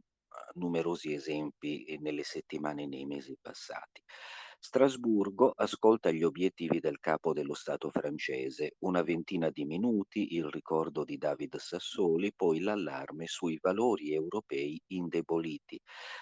numerosi 0.54 1.12
esempi 1.12 1.98
nelle 2.00 2.22
settimane 2.22 2.84
e 2.84 2.86
nei 2.86 3.04
mesi 3.06 3.36
passati. 3.40 4.02
Strasburgo 4.66 5.52
ascolta 5.54 6.10
gli 6.10 6.22
obiettivi 6.22 6.80
del 6.80 6.98
capo 6.98 7.34
dello 7.34 7.52
Stato 7.52 7.90
francese, 7.90 8.76
una 8.78 9.02
ventina 9.02 9.50
di 9.50 9.66
minuti, 9.66 10.36
il 10.36 10.48
ricordo 10.48 11.04
di 11.04 11.18
David 11.18 11.56
Sassoli, 11.58 12.32
poi 12.34 12.60
l'allarme 12.60 13.26
sui 13.26 13.58
valori 13.60 14.14
europei 14.14 14.80
indeboliti, 14.86 15.78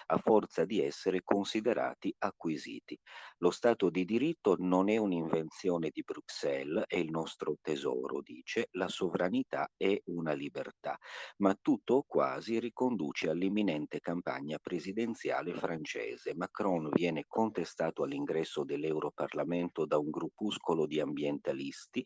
a 0.07 0.17
forza 0.17 0.65
di 0.65 0.81
essere 0.81 1.21
considerati 1.23 2.13
acquisiti. 2.17 2.99
Lo 3.37 3.49
Stato 3.49 3.89
di 3.89 4.03
diritto 4.03 4.57
non 4.59 4.89
è 4.89 4.97
un'invenzione 4.97 5.89
di 5.89 6.03
Bruxelles, 6.03 6.83
è 6.85 6.97
il 6.97 7.11
nostro 7.11 7.55
tesoro, 7.61 8.19
dice, 8.21 8.67
la 8.71 8.89
sovranità 8.89 9.71
è 9.77 9.97
una 10.07 10.33
libertà, 10.33 10.97
ma 11.37 11.57
tutto 11.61 11.93
o 11.93 12.03
quasi 12.05 12.59
riconduce 12.59 13.29
all'imminente 13.29 14.01
campagna 14.01 14.57
presidenziale 14.61 15.53
francese. 15.53 16.35
Macron 16.35 16.89
viene 16.91 17.23
contestato 17.25 18.03
all'ingresso 18.03 18.31
all'ingresso 18.33 18.63
dell'Europarlamento 18.63 19.85
da 19.85 19.97
un 19.97 20.09
gruppuscolo 20.09 20.87
di 20.87 20.99
ambientalisti 20.99 22.05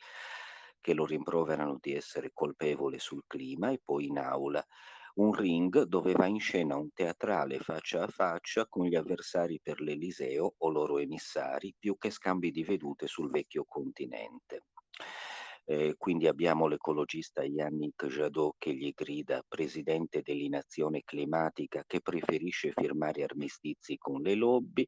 che 0.82 0.94
lo 0.94 1.06
rimproverano 1.06 1.78
di 1.82 1.94
essere 1.94 2.32
colpevole 2.34 3.00
sul 3.00 3.24
clima 3.26 3.72
e 3.72 3.82
poi 3.84 4.08
in 4.08 4.20
aula 4.20 4.64
un 5.16 5.34
ring 5.34 5.84
dove 5.84 6.14
va 6.14 6.28
in 6.28 6.40
scena 6.40 6.76
un 6.76 6.92
teatrale 6.94 7.58
faccia 7.58 8.04
a 8.04 8.08
faccia 8.08 8.68
con 8.68 8.86
gli 8.86 8.96
avversari 8.96 9.60
per 9.60 9.82
l'Eliseo 9.82 10.54
o 10.58 10.70
loro 10.70 11.00
emissari, 11.00 11.74
più 11.78 11.98
che 11.98 12.12
scambi 12.12 12.52
di 12.52 12.64
vedute 12.64 13.08
sul 13.08 13.32
vecchio 13.32 13.66
continente. 13.68 14.66
Eh, 15.66 15.96
quindi 15.98 16.28
abbiamo 16.28 16.68
l'ecologista 16.68 17.44
Yannick 17.44 18.06
Jadot 18.06 18.56
che 18.58 18.74
gli 18.74 18.94
grida 18.96 19.44
presidente 19.46 20.22
dell'inazione 20.22 21.02
climatica 21.04 21.84
che 21.86 22.00
preferisce 22.00 22.72
firmare 22.72 23.24
armistizi 23.24 23.98
con 23.98 24.22
le 24.22 24.36
lobby, 24.36 24.88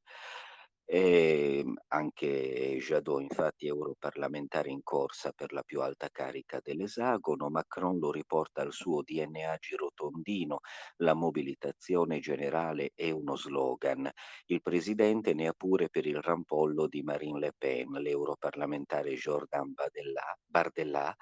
e 0.91 1.59
ehm, 1.59 1.75
anche 1.89 2.77
Jadot, 2.79 3.21
infatti, 3.21 3.67
europarlamentare 3.67 4.69
in 4.71 4.81
corsa 4.81 5.31
per 5.31 5.53
la 5.53 5.61
più 5.61 5.81
alta 5.81 6.09
carica 6.11 6.59
dell'esagono, 6.63 7.49
Macron 7.49 7.99
lo 7.99 8.11
riporta 8.11 8.63
al 8.63 8.73
suo 8.73 9.03
DNA 9.03 9.57
girotondino, 9.59 10.61
la 10.97 11.13
mobilitazione 11.13 12.19
generale 12.19 12.91
è 12.95 13.11
uno 13.11 13.35
slogan. 13.35 14.09
Il 14.47 14.63
presidente 14.63 15.35
ne 15.35 15.47
ha 15.47 15.53
pure 15.55 15.89
per 15.89 16.07
il 16.07 16.19
rampollo 16.21 16.87
di 16.87 17.03
Marine 17.03 17.39
Le 17.39 17.53
Pen, 17.55 17.91
l'europarlamentare 17.91 19.13
Jordan 19.13 19.71
Bardella, 20.47 21.15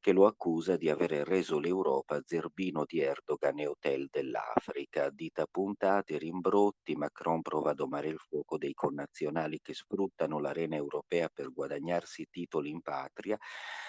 che 0.00 0.12
lo 0.12 0.26
accusa 0.26 0.76
di 0.76 0.88
aver 0.88 1.10
reso 1.26 1.58
l'Europa 1.58 2.20
zerbino 2.24 2.84
di 2.84 3.00
Erdogan 3.00 3.58
e 3.58 3.66
hotel 3.66 4.08
dell'Africa. 4.10 5.10
Dita 5.10 5.46
puntate, 5.50 6.18
rimbrotti, 6.18 6.94
Macron 6.96 7.42
prova 7.42 7.70
a 7.70 7.74
domare 7.74 8.08
il 8.08 8.18
fuoco 8.18 8.58
dei 8.58 8.74
connazionali 8.74 9.60
che 9.60 9.74
sfruttano 9.74 10.38
l'arena 10.38 10.76
europea 10.76 11.28
per 11.28 11.52
guadagnarsi 11.52 12.26
titoli 12.30 12.70
in 12.70 12.82
patria 12.82 13.38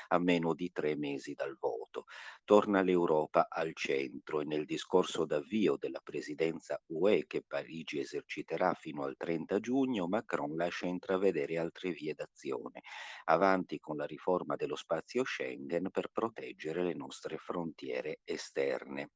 a 0.09 0.19
meno 0.19 0.53
di 0.53 0.71
tre 0.71 0.95
mesi 0.95 1.33
dal 1.33 1.55
voto. 1.59 2.05
Torna 2.43 2.81
l'Europa 2.81 3.47
al 3.49 3.73
centro 3.73 4.41
e 4.41 4.45
nel 4.45 4.65
discorso 4.65 5.25
d'avvio 5.25 5.75
della 5.77 5.99
presidenza 6.01 6.81
UE 6.87 7.25
che 7.27 7.43
Parigi 7.45 7.99
eserciterà 7.99 8.73
fino 8.73 9.03
al 9.03 9.15
30 9.17 9.59
giugno, 9.59 10.07
Macron 10.07 10.55
lascia 10.55 10.87
intravedere 10.87 11.57
altre 11.57 11.91
vie 11.91 12.13
d'azione. 12.13 12.81
Avanti 13.25 13.79
con 13.79 13.97
la 13.97 14.05
riforma 14.05 14.55
dello 14.55 14.75
spazio 14.75 15.23
Schengen 15.23 15.89
per 15.97 16.09
proteggere 16.11 16.83
le 16.83 16.93
nostre 16.93 17.37
frontiere 17.37 18.19
esterne 18.23 19.13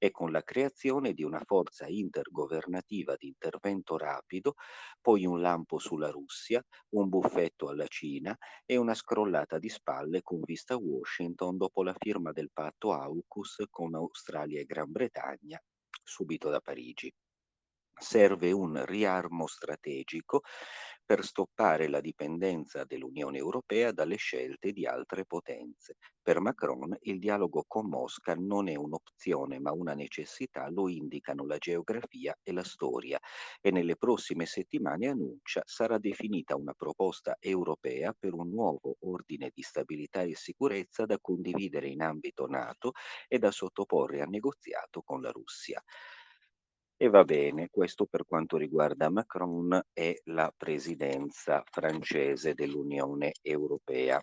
e 0.00 0.10
con 0.10 0.32
la 0.32 0.42
creazione 0.42 1.12
di 1.12 1.22
una 1.22 1.40
forza 1.44 1.86
intergovernativa 1.86 3.14
di 3.14 3.28
intervento 3.28 3.96
rapido, 3.96 4.54
poi 5.00 5.26
un 5.26 5.40
lampo 5.40 5.78
sulla 5.78 6.10
Russia, 6.10 6.60
un 6.96 7.08
buffetto 7.08 7.68
alla 7.68 7.86
Cina 7.86 8.36
e 8.66 8.76
una 8.76 8.94
scrollata 8.94 9.60
di 9.60 9.68
spalle 9.68 10.22
con 10.22 10.40
vista 10.40 10.74
a 10.74 10.78
Washington 10.78 11.56
dopo 11.56 11.84
la 11.84 11.94
firma 11.96 12.32
del 12.32 12.50
patto 12.52 12.92
AUKUS 12.92 13.66
con 13.70 13.94
Australia 13.94 14.58
e 14.58 14.64
Gran 14.64 14.90
Bretagna 14.90 15.62
subito 16.02 16.50
da 16.50 16.60
Parigi. 16.60 17.14
Serve 17.96 18.52
un 18.52 18.84
riarmo 18.84 19.46
strategico 19.46 20.42
per 21.04 21.24
stoppare 21.24 21.88
la 21.88 22.00
dipendenza 22.00 22.84
dell'Unione 22.84 23.36
Europea 23.38 23.92
dalle 23.92 24.16
scelte 24.16 24.72
di 24.72 24.86
altre 24.86 25.24
potenze. 25.26 25.96
Per 26.22 26.40
Macron 26.40 26.96
il 27.02 27.18
dialogo 27.18 27.64
con 27.66 27.88
Mosca 27.88 28.34
non 28.34 28.68
è 28.68 28.74
un'opzione 28.74 29.58
ma 29.60 29.72
una 29.72 29.94
necessità, 29.94 30.68
lo 30.70 30.88
indicano 30.88 31.44
la 31.46 31.58
geografia 31.58 32.34
e 32.42 32.52
la 32.52 32.64
storia 32.64 33.18
e 33.60 33.70
nelle 33.70 33.96
prossime 33.96 34.46
settimane 34.46 35.08
annuncia 35.08 35.62
sarà 35.66 35.98
definita 35.98 36.56
una 36.56 36.72
proposta 36.72 37.36
europea 37.38 38.14
per 38.18 38.32
un 38.32 38.48
nuovo 38.48 38.96
ordine 39.00 39.50
di 39.52 39.62
stabilità 39.62 40.22
e 40.22 40.34
sicurezza 40.34 41.04
da 41.04 41.18
condividere 41.20 41.88
in 41.88 42.02
ambito 42.02 42.46
NATO 42.46 42.92
e 43.28 43.38
da 43.38 43.50
sottoporre 43.50 44.22
a 44.22 44.26
negoziato 44.26 45.02
con 45.02 45.20
la 45.20 45.30
Russia. 45.30 45.82
E 47.04 47.10
va 47.10 47.22
bene, 47.22 47.68
questo 47.70 48.06
per 48.06 48.24
quanto 48.24 48.56
riguarda 48.56 49.10
Macron 49.10 49.78
e 49.92 50.22
la 50.24 50.50
presidenza 50.56 51.62
francese 51.70 52.54
dell'Unione 52.54 53.32
Europea. 53.42 54.18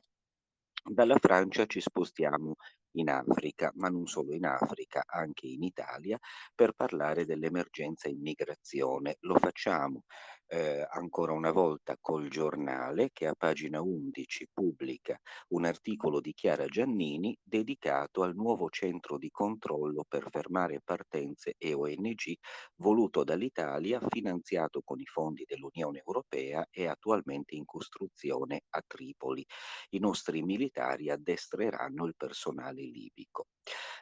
Dalla 0.83 1.19
Francia 1.19 1.67
ci 1.67 1.79
spostiamo 1.79 2.55
in 2.93 3.11
Africa, 3.11 3.71
ma 3.75 3.87
non 3.89 4.07
solo 4.07 4.33
in 4.33 4.45
Africa, 4.45 5.03
anche 5.05 5.45
in 5.45 5.61
Italia, 5.61 6.17
per 6.55 6.73
parlare 6.73 7.23
dell'emergenza 7.25 8.09
immigrazione. 8.09 9.17
Lo 9.19 9.35
facciamo 9.37 10.05
eh, 10.53 10.85
ancora 10.89 11.31
una 11.31 11.51
volta 11.51 11.95
col 12.01 12.27
giornale 12.27 13.11
che 13.13 13.25
a 13.25 13.33
pagina 13.37 13.81
11 13.81 14.49
pubblica 14.51 15.17
un 15.49 15.63
articolo 15.63 16.19
di 16.19 16.33
Chiara 16.33 16.65
Giannini 16.65 17.37
dedicato 17.41 18.23
al 18.23 18.35
nuovo 18.35 18.69
centro 18.69 19.17
di 19.17 19.29
controllo 19.31 20.03
per 20.05 20.27
fermare 20.29 20.81
partenze 20.83 21.53
e 21.57 21.73
ONG 21.73 22.33
voluto 22.75 23.23
dall'Italia, 23.23 24.01
finanziato 24.09 24.81
con 24.83 24.99
i 24.99 25.05
fondi 25.05 25.45
dell'Unione 25.47 26.01
Europea 26.05 26.67
e 26.69 26.85
attualmente 26.85 27.55
in 27.55 27.63
costruzione 27.63 28.63
a 28.71 28.83
Tripoli. 28.85 29.45
I 29.91 29.99
nostri 29.99 30.43
militari 30.43 31.09
addestreranno 31.09 32.05
il 32.05 32.15
personale 32.17 32.81
libico. 32.81 33.45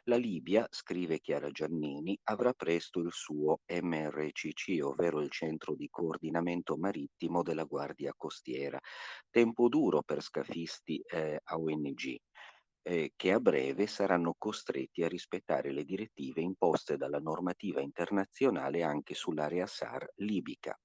La 0.04 0.16
Libia, 0.16 0.66
scrive 0.70 1.20
Chiara 1.20 1.50
Giannini, 1.50 2.18
avrà 2.24 2.54
presto 2.54 3.00
il 3.00 3.12
suo 3.12 3.60
MRCC, 3.66 4.82
ovvero 4.82 5.20
il 5.20 5.30
centro 5.30 5.74
di 5.74 5.88
coordinamento 5.90 6.38
marittimo 6.76 7.42
della 7.42 7.64
Guardia 7.64 8.12
Costiera. 8.16 8.78
Tempo 9.30 9.68
duro 9.68 10.02
per 10.02 10.22
scafisti 10.22 11.00
eh, 11.06 11.40
a 11.42 11.56
ONG. 11.58 12.16
Eh, 12.82 13.12
che 13.14 13.32
a 13.32 13.40
breve 13.40 13.86
saranno 13.86 14.34
costretti 14.38 15.02
a 15.02 15.08
rispettare 15.08 15.70
le 15.70 15.84
direttive 15.84 16.40
imposte 16.40 16.96
dalla 16.96 17.18
normativa 17.18 17.82
internazionale 17.82 18.82
anche 18.82 19.14
sull'area 19.14 19.66
SAR 19.66 20.10
libica. 20.16 20.78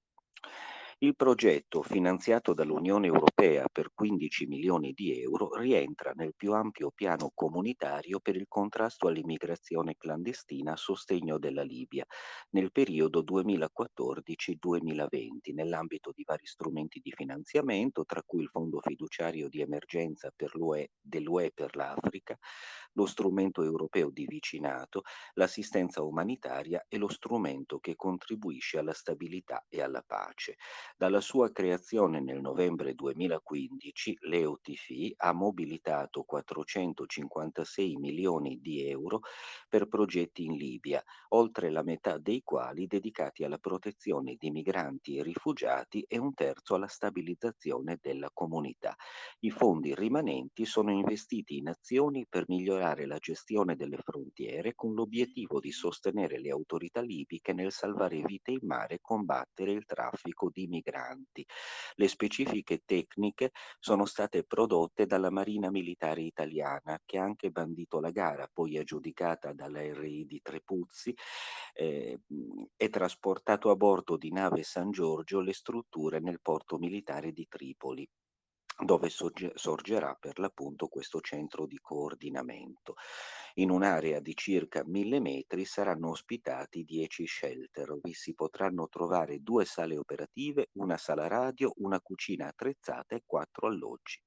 Il 0.98 1.14
progetto, 1.14 1.82
finanziato 1.82 2.54
dall'Unione 2.54 3.06
Europea 3.06 3.66
per 3.70 3.90
15 3.92 4.46
milioni 4.46 4.94
di 4.94 5.20
euro, 5.20 5.54
rientra 5.54 6.12
nel 6.14 6.32
più 6.34 6.54
ampio 6.54 6.90
piano 6.90 7.32
comunitario 7.34 8.18
per 8.18 8.34
il 8.34 8.46
contrasto 8.48 9.06
all'immigrazione 9.06 9.96
clandestina 9.98 10.72
a 10.72 10.76
sostegno 10.76 11.38
della 11.38 11.60
Libia 11.60 12.06
nel 12.52 12.72
periodo 12.72 13.22
2014-2020, 13.22 15.52
nell'ambito 15.52 16.12
di 16.14 16.24
vari 16.24 16.46
strumenti 16.46 17.00
di 17.00 17.12
finanziamento, 17.12 18.06
tra 18.06 18.22
cui 18.24 18.40
il 18.40 18.48
Fondo 18.48 18.80
fiduciario 18.80 19.50
di 19.50 19.60
emergenza 19.60 20.32
per 20.34 20.54
l'UE, 20.54 20.92
dell'UE 20.98 21.52
per 21.52 21.76
l'Africa, 21.76 22.38
lo 22.96 23.06
strumento 23.06 23.62
europeo 23.62 24.10
di 24.10 24.26
vicinato, 24.26 25.02
l'assistenza 25.34 26.02
umanitaria 26.02 26.84
e 26.88 26.96
lo 26.96 27.08
strumento 27.08 27.78
che 27.78 27.94
contribuisce 27.94 28.78
alla 28.78 28.92
stabilità 28.94 29.64
e 29.68 29.82
alla 29.82 30.02
pace. 30.04 30.56
Dalla 30.96 31.20
sua 31.20 31.52
creazione 31.52 32.20
nel 32.20 32.40
novembre 32.40 32.94
2015, 32.94 34.16
l'EOTF 34.22 35.12
ha 35.16 35.32
mobilitato 35.32 36.22
456 36.24 37.96
milioni 37.96 38.60
di 38.60 38.88
euro 38.88 39.20
per 39.68 39.88
progetti 39.88 40.44
in 40.44 40.56
Libia, 40.56 41.02
oltre 41.28 41.70
la 41.70 41.82
metà 41.82 42.18
dei 42.18 42.42
quali 42.42 42.86
dedicati 42.86 43.44
alla 43.44 43.58
protezione 43.58 44.36
di 44.38 44.50
migranti 44.50 45.18
e 45.18 45.22
rifugiati 45.22 46.04
e 46.08 46.18
un 46.18 46.32
terzo 46.32 46.74
alla 46.74 46.88
stabilizzazione 46.88 47.98
della 48.00 48.30
comunità. 48.32 48.96
I 49.40 49.50
fondi 49.50 49.94
rimanenti 49.94 50.64
sono 50.64 50.90
investiti 50.90 51.58
in 51.58 51.68
azioni 51.68 52.26
per 52.26 52.44
migliorare 52.48 52.85
la 52.94 53.18
gestione 53.18 53.74
delle 53.74 53.96
frontiere 53.96 54.74
con 54.74 54.94
l'obiettivo 54.94 55.58
di 55.58 55.72
sostenere 55.72 56.38
le 56.38 56.50
autorità 56.50 57.00
libiche 57.00 57.52
nel 57.52 57.72
salvare 57.72 58.22
vite 58.22 58.52
in 58.52 58.60
mare 58.62 58.94
e 58.94 59.00
combattere 59.00 59.72
il 59.72 59.84
traffico 59.84 60.50
di 60.52 60.66
migranti. 60.68 61.44
Le 61.94 62.08
specifiche 62.08 62.82
tecniche 62.84 63.50
sono 63.80 64.04
state 64.04 64.44
prodotte 64.44 65.06
dalla 65.06 65.30
Marina 65.30 65.70
Militare 65.70 66.22
Italiana 66.22 67.00
che 67.04 67.18
ha 67.18 67.24
anche 67.24 67.50
bandito 67.50 67.98
la 67.98 68.10
gara, 68.10 68.48
poi 68.52 68.78
aggiudicata 68.78 69.52
dalla 69.52 69.80
RI 69.80 70.26
di 70.26 70.40
Trepuzzi 70.40 71.14
eh, 71.74 72.20
e 72.76 72.88
trasportato 72.88 73.70
a 73.70 73.76
bordo 73.76 74.16
di 74.16 74.30
nave 74.30 74.62
San 74.62 74.90
Giorgio 74.90 75.40
le 75.40 75.52
strutture 75.52 76.20
nel 76.20 76.40
porto 76.40 76.78
militare 76.78 77.32
di 77.32 77.46
Tripoli 77.48 78.08
dove 78.78 79.08
sorgerà 79.08 80.14
per 80.20 80.38
l'appunto 80.38 80.88
questo 80.88 81.20
centro 81.20 81.66
di 81.66 81.78
coordinamento. 81.80 82.94
In 83.54 83.70
un'area 83.70 84.20
di 84.20 84.34
circa 84.34 84.82
mille 84.84 85.18
metri 85.18 85.64
saranno 85.64 86.10
ospitati 86.10 86.84
10 86.84 87.26
shelter. 87.26 87.98
Vi 88.02 88.12
si 88.12 88.34
potranno 88.34 88.88
trovare 88.88 89.38
due 89.40 89.64
sale 89.64 89.96
operative, 89.96 90.68
una 90.74 90.98
sala 90.98 91.26
radio, 91.26 91.72
una 91.76 92.00
cucina 92.00 92.48
attrezzata 92.48 93.14
e 93.14 93.22
quattro 93.24 93.68
alloggi. 93.68 94.20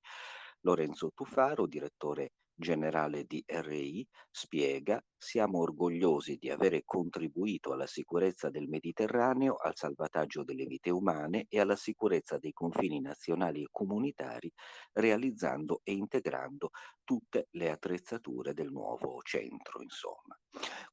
Lorenzo 0.62 1.12
Tufaro, 1.14 1.68
direttore 1.68 2.32
generale 2.60 3.24
di 3.24 3.44
RI, 3.48 4.06
spiega 4.30 5.02
siamo 5.18 5.60
orgogliosi 5.60 6.38
di 6.38 6.50
avere 6.50 6.84
contribuito 6.86 7.74
alla 7.74 7.88
sicurezza 7.88 8.50
del 8.50 8.68
Mediterraneo, 8.68 9.56
al 9.56 9.76
salvataggio 9.76 10.44
delle 10.44 10.66
vite 10.66 10.90
umane 10.90 11.46
e 11.50 11.60
alla 11.60 11.76
sicurezza 11.76 12.38
dei 12.38 12.54
confini 12.54 13.00
nazionali 13.02 13.64
e 13.64 13.68
comunitari, 13.72 14.52
realizzando 14.94 15.82
e 15.84 15.94
integrando 15.94 16.70
tutte 17.04 17.48
le 17.52 17.72
attrezzature 17.72 18.54
del 18.54 18.72
nuovo 18.72 19.22
centro, 19.24 19.82
insomma. 19.82 20.38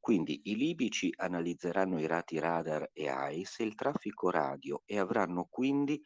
Quindi 0.00 0.40
i 0.44 0.56
libici 0.56 1.12
analizzeranno 1.16 1.98
i 2.00 2.06
rati 2.06 2.38
radar 2.38 2.90
e 2.92 3.08
AIS 3.08 3.60
e 3.60 3.64
il 3.64 3.74
traffico 3.74 4.30
radio 4.30 4.82
e 4.84 4.98
avranno 4.98 5.46
quindi 5.50 6.00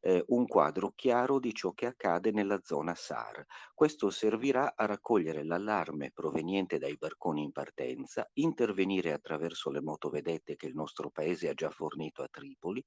eh, 0.00 0.24
un 0.28 0.46
quadro 0.46 0.92
chiaro 0.94 1.38
di 1.38 1.52
ciò 1.54 1.72
che 1.72 1.86
accade 1.86 2.30
nella 2.30 2.60
zona 2.62 2.94
SAR. 2.94 3.44
Questo 3.74 4.10
servirà 4.10 4.74
a 4.74 4.86
raccogliere 4.86 5.44
l'allarme 5.44 6.10
proveniente 6.12 6.78
dai 6.78 6.96
barconi 6.96 7.42
in 7.42 7.52
partenza, 7.52 8.28
intervenire 8.34 9.12
attraverso 9.12 9.70
le 9.70 9.82
motovedette 9.82 10.56
che 10.56 10.66
il 10.66 10.74
nostro 10.74 11.10
paese 11.10 11.48
ha 11.48 11.54
già 11.54 11.70
fornito 11.70 12.22
a 12.22 12.28
Tripoli, 12.30 12.82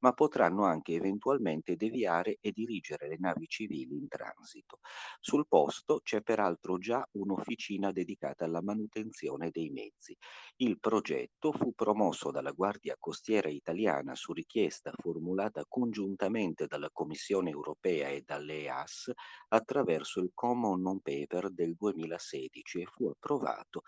ma 0.00 0.12
potranno 0.12 0.64
anche 0.64 0.94
eventualmente 0.94 1.76
deviare 1.76 2.38
e 2.40 2.50
dirigere 2.52 3.08
le 3.08 3.16
navi 3.18 3.46
civili 3.46 3.96
in 3.96 4.08
transito. 4.08 4.78
Sul 5.20 5.46
posto 5.46 6.00
c'è 6.02 6.20
peraltro 6.22 6.78
già 6.78 7.06
un'officina 7.12 7.92
dedicata 7.92 8.44
alla 8.44 8.62
manutenzione 8.62 9.50
dei 9.50 9.70
mezzi. 9.70 10.16
Il 10.56 10.78
progetto 10.80 11.52
fu 11.52 11.72
promosso 11.74 12.30
dalla 12.30 12.52
Guardia 12.52 12.96
Costiera 12.98 13.48
Italiana 13.48 14.14
su 14.14 14.32
richiesta 14.32 14.92
formulata 14.96 15.64
congiuntamente 15.68 16.55
dalla 16.64 16.88
Commissione 16.90 17.50
Europea 17.50 18.08
e 18.08 18.22
dall'EAS 18.24 19.12
attraverso 19.48 20.20
il 20.20 20.30
Common 20.32 20.80
Non 20.80 21.00
Paper 21.00 21.50
del 21.50 21.74
2016 21.74 22.80
e 22.80 22.86
fu 22.86 23.08
approvato 23.08 23.82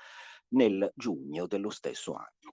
nel 0.49 0.91
giugno 0.95 1.47
dello 1.47 1.71
stesso 1.71 2.13
anno. 2.13 2.53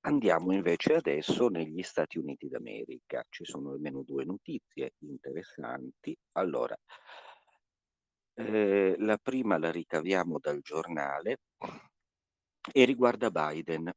Andiamo 0.00 0.52
invece 0.52 0.94
adesso 0.94 1.48
negli 1.48 1.82
Stati 1.82 2.18
Uniti 2.18 2.48
d'America. 2.48 3.24
Ci 3.28 3.44
sono 3.44 3.72
almeno 3.72 4.02
due 4.02 4.24
notizie 4.24 4.92
interessanti. 5.00 6.16
Allora, 6.32 6.76
eh, 8.34 8.94
la 8.98 9.18
prima 9.18 9.58
la 9.58 9.70
ricaviamo 9.70 10.38
dal 10.38 10.60
giornale 10.60 11.40
e 12.72 12.84
riguarda 12.84 13.30
Biden. 13.30 13.92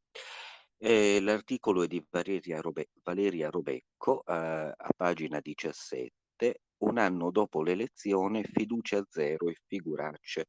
Eh, 0.84 1.20
l'articolo 1.22 1.84
è 1.84 1.88
di 1.88 2.04
Valeria, 2.10 2.60
Robe- 2.60 2.89
Valeria 3.04 3.50
Robecco 3.52 4.24
eh, 4.26 4.34
a 4.76 4.89
pagina 4.96 5.39
17. 5.39 6.62
Un 6.78 6.98
anno 6.98 7.30
dopo 7.30 7.62
l'elezione, 7.62 8.44
fiducia 8.44 9.06
zero 9.08 9.50
e 9.50 9.58
figuracce. 9.67 10.48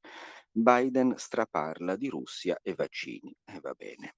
Biden 0.51 1.14
straparla 1.18 1.97
di 1.97 2.09
Russia 2.09 2.59
e 2.62 2.73
vaccini. 2.75 3.35
E 3.45 3.57
eh, 3.57 3.61
va 3.61 3.75
bene. 3.75 4.14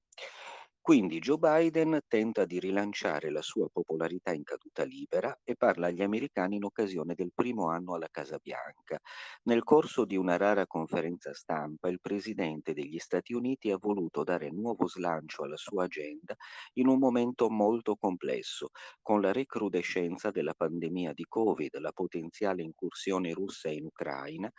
Quindi 0.84 1.18
Joe 1.18 1.38
Biden 1.38 1.98
tenta 2.08 2.44
di 2.44 2.60
rilanciare 2.60 3.30
la 3.30 3.40
sua 3.40 3.70
popolarità 3.72 4.34
in 4.34 4.42
caduta 4.42 4.84
libera 4.84 5.34
e 5.42 5.56
parla 5.56 5.86
agli 5.86 6.02
americani 6.02 6.56
in 6.56 6.64
occasione 6.64 7.14
del 7.14 7.32
primo 7.34 7.70
anno 7.70 7.94
alla 7.94 8.08
Casa 8.10 8.36
Bianca. 8.36 9.00
Nel 9.44 9.62
corso 9.64 10.04
di 10.04 10.18
una 10.18 10.36
rara 10.36 10.66
conferenza 10.66 11.32
stampa, 11.32 11.88
il 11.88 12.02
presidente 12.02 12.74
degli 12.74 12.98
Stati 12.98 13.32
Uniti 13.32 13.70
ha 13.70 13.78
voluto 13.80 14.24
dare 14.24 14.50
nuovo 14.50 14.86
slancio 14.86 15.44
alla 15.44 15.56
sua 15.56 15.84
agenda 15.84 16.34
in 16.74 16.88
un 16.88 16.98
momento 16.98 17.48
molto 17.48 17.96
complesso, 17.96 18.68
con 19.00 19.22
la 19.22 19.32
recrudescenza 19.32 20.30
della 20.30 20.52
pandemia 20.52 21.14
di 21.14 21.24
Covid, 21.26 21.78
la 21.78 21.92
potenziale 21.92 22.60
incursione 22.62 23.32
russa 23.32 23.70
in 23.70 23.86
Ucraina, 23.86 24.52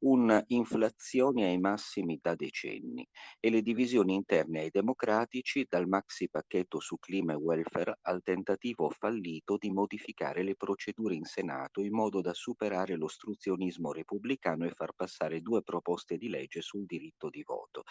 un'inflazione 0.00 1.46
ai 1.46 1.58
massimi 1.58 2.18
da 2.20 2.34
decenni 2.34 3.06
e 3.38 3.48
le 3.48 3.62
divisioni 3.62 4.12
interne 4.14 4.60
ai 4.60 4.70
democratici 4.70 5.64
dal 5.70 5.86
maxi 5.86 6.28
pacchetto 6.28 6.80
su 6.80 6.98
clima 6.98 7.32
e 7.32 7.36
welfare 7.36 7.98
al 8.02 8.22
tentativo 8.22 8.90
fallito 8.90 9.56
di 9.56 9.70
modificare 9.70 10.42
le 10.42 10.56
procedure 10.56 11.14
in 11.14 11.24
Senato 11.24 11.80
in 11.80 11.92
modo 11.92 12.20
da 12.20 12.34
superare 12.34 12.96
l'ostruzionismo 12.96 13.92
repubblicano 13.92 14.66
e 14.66 14.72
far 14.72 14.92
passare 14.94 15.40
due 15.40 15.62
proposte 15.62 16.18
di 16.18 16.28
legge 16.28 16.60
sul 16.60 16.86
diritto 16.86 17.30
di 17.30 17.44
voto. 17.44 17.84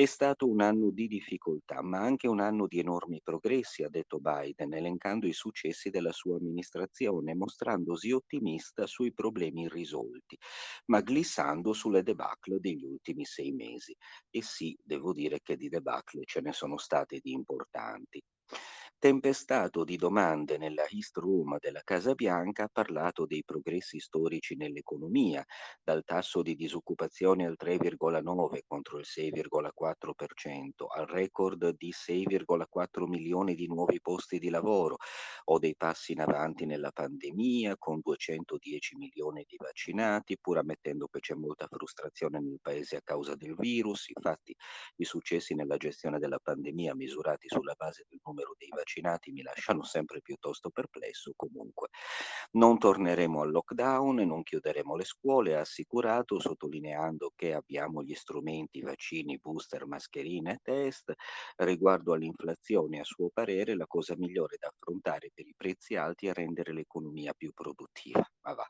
È 0.00 0.04
stato 0.06 0.48
un 0.48 0.60
anno 0.62 0.90
di 0.90 1.08
difficoltà, 1.08 1.82
ma 1.82 1.98
anche 1.98 2.26
un 2.28 2.40
anno 2.40 2.66
di 2.68 2.78
enormi 2.78 3.20
progressi, 3.20 3.82
ha 3.82 3.88
detto 3.88 4.18
Biden, 4.20 4.72
elencando 4.72 5.26
i 5.26 5.32
successi 5.32 5.90
della 5.90 6.12
sua 6.12 6.36
amministrazione, 6.38 7.34
mostrandosi 7.34 8.12
ottimista 8.12 8.86
sui 8.86 9.12
problemi 9.12 9.62
irrisolti, 9.62 10.38
ma 10.86 11.00
glissando 11.02 11.72
sulle 11.72 12.02
debacle 12.04 12.60
degli 12.60 12.84
ultimi 12.84 13.24
sei 13.24 13.50
mesi. 13.52 13.94
E 14.30 14.40
sì, 14.42 14.78
devo 14.80 15.12
dire 15.12 15.40
che 15.42 15.56
di 15.56 15.68
debacle 15.68 16.22
ce 16.24 16.40
ne 16.42 16.52
sono 16.52 16.78
state 16.78 17.18
di 17.20 17.32
importanti. 17.32 18.22
Tempestato 19.00 19.84
di 19.84 19.94
domande 19.94 20.58
nella 20.58 20.84
East 20.88 21.18
Room 21.18 21.56
della 21.60 21.82
Casa 21.84 22.14
Bianca, 22.14 22.64
ha 22.64 22.68
parlato 22.68 23.26
dei 23.26 23.44
progressi 23.44 24.00
storici 24.00 24.56
nell'economia, 24.56 25.44
dal 25.80 26.02
tasso 26.02 26.42
di 26.42 26.56
disoccupazione 26.56 27.46
al 27.46 27.54
3,9 27.56 28.62
contro 28.66 28.98
il 28.98 29.04
6,4%, 29.06 30.86
al 30.88 31.06
record 31.06 31.76
di 31.76 31.92
6,4 31.92 33.06
milioni 33.06 33.54
di 33.54 33.68
nuovi 33.68 34.00
posti 34.00 34.40
di 34.40 34.50
lavoro, 34.50 34.96
o 35.44 35.58
dei 35.60 35.76
passi 35.76 36.10
in 36.10 36.20
avanti 36.20 36.66
nella 36.66 36.90
pandemia 36.90 37.76
con 37.78 38.00
210 38.02 38.96
milioni 38.96 39.44
di 39.46 39.54
vaccinati, 39.58 40.36
pur 40.40 40.58
ammettendo 40.58 41.06
che 41.06 41.20
c'è 41.20 41.34
molta 41.34 41.68
frustrazione 41.70 42.40
nel 42.40 42.58
paese 42.60 42.96
a 42.96 43.02
causa 43.04 43.36
del 43.36 43.54
virus. 43.54 44.08
Infatti 44.08 44.52
i 44.96 45.04
successi 45.04 45.54
nella 45.54 45.76
gestione 45.76 46.18
della 46.18 46.40
pandemia 46.42 46.96
misurati 46.96 47.46
sulla 47.46 47.74
base 47.76 48.04
del 48.08 48.18
numero 48.24 48.56
dei 48.58 48.66
vaccinati 48.70 48.86
vaccinati 48.88 49.30
mi 49.32 49.42
lasciano 49.42 49.82
sempre 49.84 50.20
piuttosto 50.22 50.70
perplesso. 50.70 51.32
Comunque, 51.36 51.88
non 52.52 52.78
torneremo 52.78 53.42
al 53.42 53.50
lockdown 53.50 54.16
non 54.26 54.42
chiuderemo 54.42 54.96
le 54.96 55.04
scuole, 55.04 55.56
ha 55.56 55.60
assicurato, 55.60 56.40
sottolineando 56.40 57.32
che 57.36 57.52
abbiamo 57.54 58.02
gli 58.02 58.14
strumenti, 58.14 58.80
vaccini, 58.80 59.38
booster, 59.38 59.86
mascherine 59.86 60.52
e 60.54 60.58
test. 60.62 61.12
Riguardo 61.56 62.12
all'inflazione, 62.14 63.00
a 63.00 63.04
suo 63.04 63.28
parere, 63.32 63.76
la 63.76 63.86
cosa 63.86 64.14
migliore 64.16 64.56
da 64.58 64.68
affrontare 64.68 65.30
per 65.34 65.46
i 65.46 65.54
prezzi 65.56 65.96
alti 65.96 66.26
è 66.28 66.32
rendere 66.32 66.72
l'economia 66.72 67.32
più 67.34 67.52
produttiva. 67.52 68.24
Ma 68.42 68.54
va. 68.54 68.66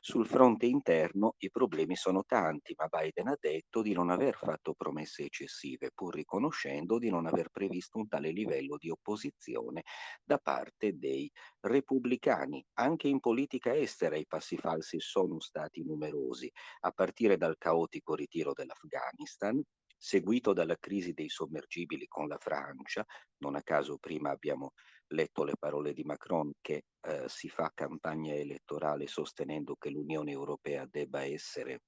Sul 0.00 0.26
fronte 0.26 0.66
interno 0.66 1.34
i 1.38 1.50
problemi 1.50 1.94
sono 1.96 2.24
tanti, 2.24 2.74
ma 2.76 2.88
Biden 2.88 3.28
ha 3.28 3.36
detto 3.38 3.82
di 3.82 3.92
non 3.92 4.10
aver 4.10 4.34
fatto 4.34 4.74
promesse 4.74 5.24
eccessive, 5.24 5.90
pur 5.94 6.14
riconoscendo 6.14 6.98
di 6.98 7.08
non 7.08 7.26
aver 7.26 7.50
previsto 7.50 7.98
un 7.98 8.08
tale 8.08 8.30
livello 8.30 8.76
di 8.78 8.90
opposizione 8.90 9.82
da 10.24 10.38
parte 10.38 10.98
dei 10.98 11.30
repubblicani. 11.60 12.64
Anche 12.74 13.08
in 13.08 13.20
politica 13.20 13.74
estera 13.74 14.16
i 14.16 14.26
passi 14.26 14.56
falsi 14.56 14.98
sono 14.98 15.38
stati 15.38 15.84
numerosi, 15.84 16.50
a 16.80 16.90
partire 16.90 17.36
dal 17.36 17.56
caotico 17.56 18.14
ritiro 18.14 18.52
dell'Afghanistan, 18.52 19.62
seguito 19.96 20.52
dalla 20.52 20.76
crisi 20.80 21.12
dei 21.12 21.28
sommergibili 21.28 22.06
con 22.08 22.26
la 22.26 22.38
Francia, 22.38 23.04
non 23.38 23.54
a 23.54 23.62
caso 23.62 23.98
prima 23.98 24.30
abbiamo 24.30 24.72
letto 25.12 25.44
le 25.44 25.54
parole 25.58 25.92
di 25.92 26.02
Macron 26.04 26.50
che 26.60 26.84
eh, 27.00 27.28
si 27.28 27.48
fa 27.48 27.70
campagna 27.74 28.34
elettorale 28.34 29.06
sostenendo 29.06 29.76
che 29.76 29.90
l'Unione 29.90 30.32
Europea 30.32 30.86
debba 30.90 31.24
essere 31.24 31.82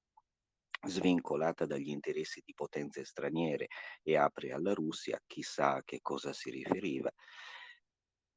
svincolata 0.87 1.67
dagli 1.67 1.89
interessi 1.89 2.43
di 2.45 2.53
potenze 2.55 3.05
straniere 3.05 3.69
e 4.03 4.17
apre 4.17 4.53
alla 4.53 4.75
Russia, 4.75 5.19
chissà 5.27 5.77
a 5.77 5.83
che 5.83 6.01
cosa 6.03 6.33
si 6.33 6.51
riferiva 6.51 7.11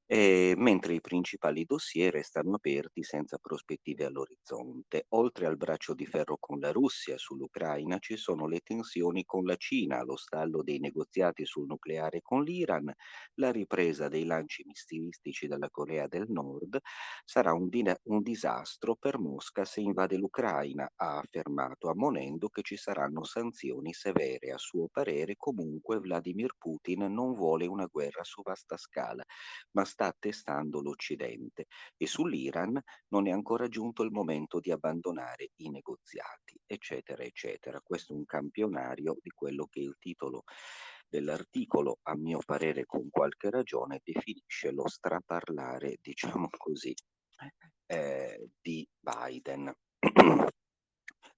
eh, 0.10 0.54
mentre 0.58 0.94
i 0.94 1.02
principali 1.02 1.66
dossier 1.66 2.12
restano 2.14 2.56
aperti 2.56 3.04
senza 3.04 3.38
prospettive 3.38 4.06
all'orizzonte. 4.06 5.06
Oltre 5.10 5.46
al 5.46 5.58
braccio 5.58 5.94
di 5.94 6.06
ferro 6.06 6.38
con 6.40 6.60
la 6.60 6.72
Russia 6.72 7.18
sull'Ucraina 7.18 8.00
ci 8.00 8.16
sono 8.18 8.48
le 8.48 8.62
tensioni 8.62 9.26
con 9.26 9.44
la 9.44 9.56
Cina, 9.58 10.04
lo 10.04 10.16
stallo 10.16 10.64
dei 10.64 10.80
negoziati 10.80 11.46
sul 11.46 11.66
nucleare 11.68 12.22
con 12.22 12.44
l'Iran, 12.44 12.92
la 13.36 13.52
ripresa 13.52 14.08
dei 14.08 14.26
lanci 14.26 14.64
missilistici 14.66 15.48
dalla 15.48 15.70
Corea 15.70 16.08
del 16.08 16.26
Nord. 16.30 16.80
Sarà 17.26 17.54
un, 17.54 17.68
din- 17.70 17.96
un 18.04 18.22
disastro 18.22 18.96
per 18.96 19.18
Mosca 19.20 19.66
se 19.66 19.82
invade 19.82 20.18
l'Ucraina, 20.18 20.90
ha 20.96 21.18
affermato, 21.20 21.90
ammonendo 21.90 22.50
che 22.50 22.62
ci 22.62 22.78
saranno 22.78 23.24
sanzioni 23.24 23.94
severe. 23.94 24.52
A 24.52 24.58
suo 24.58 24.88
parere, 24.92 25.36
comunque, 25.38 26.00
Vladimir 26.00 26.54
Putin 26.58 27.12
non 27.14 27.34
vuole 27.34 27.66
una 27.68 27.86
guerra 27.86 28.24
su 28.24 28.42
vasta 28.42 28.78
scala, 28.78 29.24
ma 29.72 29.86
sta 29.98 30.06
attestando 30.06 30.80
l'Occidente 30.80 31.66
e 31.98 32.06
sull'Iran 32.06 32.80
non 33.08 33.28
è 33.28 33.32
ancora 33.32 33.68
giunto 33.68 34.04
il 34.04 34.12
momento 34.12 34.60
di 34.60 34.70
abbandonare 34.70 35.50
i 35.56 35.72
negoziati, 35.72 36.56
eccetera, 36.68 37.24
eccetera. 37.24 37.82
Questo 37.82 38.14
è 38.14 38.16
un 38.16 38.26
campionario 38.26 39.18
di 39.20 39.32
quello 39.32 39.66
che 39.66 39.80
il 39.80 39.96
titolo 39.98 40.44
dell'articolo, 41.10 41.98
a 42.04 42.16
mio 42.16 42.40
parere 42.46 42.86
con 42.86 43.10
qualche 43.10 43.50
ragione, 43.50 44.02
definisce 44.04 44.70
lo 44.72 44.88
straparlare, 44.88 45.98
diciamo 46.00 46.48
così, 46.56 46.94
eh, 47.88 48.50
di 48.62 48.88
Biden. 49.00 49.74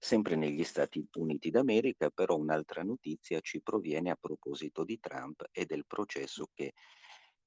Sempre 0.02 0.34
negli 0.34 0.64
Stati 0.64 1.06
Uniti 1.14 1.50
d'America, 1.50 2.10
però, 2.10 2.36
un'altra 2.36 2.82
notizia 2.82 3.40
ci 3.40 3.62
proviene 3.62 4.10
a 4.10 4.18
proposito 4.20 4.84
di 4.84 4.98
Trump 4.98 5.46
e 5.50 5.64
del 5.66 5.84
processo 5.86 6.48
che 6.54 6.72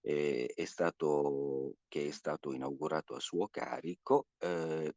eh, 0.03 0.51
è 0.53 0.65
stato, 0.65 1.75
che 1.87 2.07
è 2.07 2.11
stato 2.11 2.51
inaugurato 2.51 3.15
a 3.15 3.19
suo 3.19 3.47
carico, 3.47 4.27
eh, 4.37 4.93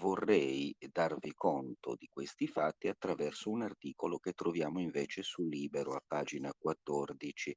vorrei 0.00 0.74
darvi 0.90 1.32
conto 1.34 1.94
di 1.96 2.08
questi 2.12 2.46
fatti 2.48 2.88
attraverso 2.88 3.50
un 3.50 3.62
articolo 3.62 4.18
che 4.18 4.32
troviamo 4.32 4.80
invece 4.80 5.22
su 5.22 5.44
Libero 5.44 5.92
a 5.92 6.02
pagina 6.04 6.52
14 6.56 7.54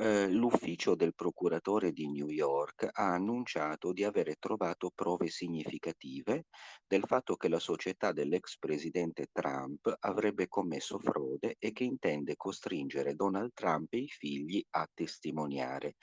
eh, 0.00 0.30
l'ufficio 0.30 0.94
del 0.94 1.14
procuratore 1.14 1.92
di 1.92 2.08
New 2.08 2.30
York 2.30 2.88
ha 2.90 3.12
annunciato 3.12 3.92
di 3.92 4.02
avere 4.02 4.36
trovato 4.38 4.90
prove 4.94 5.28
significative 5.28 6.46
del 6.86 7.04
fatto 7.06 7.36
che 7.36 7.48
la 7.48 7.58
società 7.58 8.10
dell'ex 8.10 8.56
presidente 8.58 9.26
Trump 9.30 9.94
avrebbe 10.00 10.48
commesso 10.48 10.98
frode 10.98 11.56
e 11.58 11.72
che 11.72 11.84
intende 11.84 12.36
costringere 12.36 13.14
Donald 13.14 13.50
Trump 13.52 13.92
e 13.92 13.98
i 13.98 14.08
figli 14.08 14.64
a 14.70 14.88
testimoniare. 14.92 15.96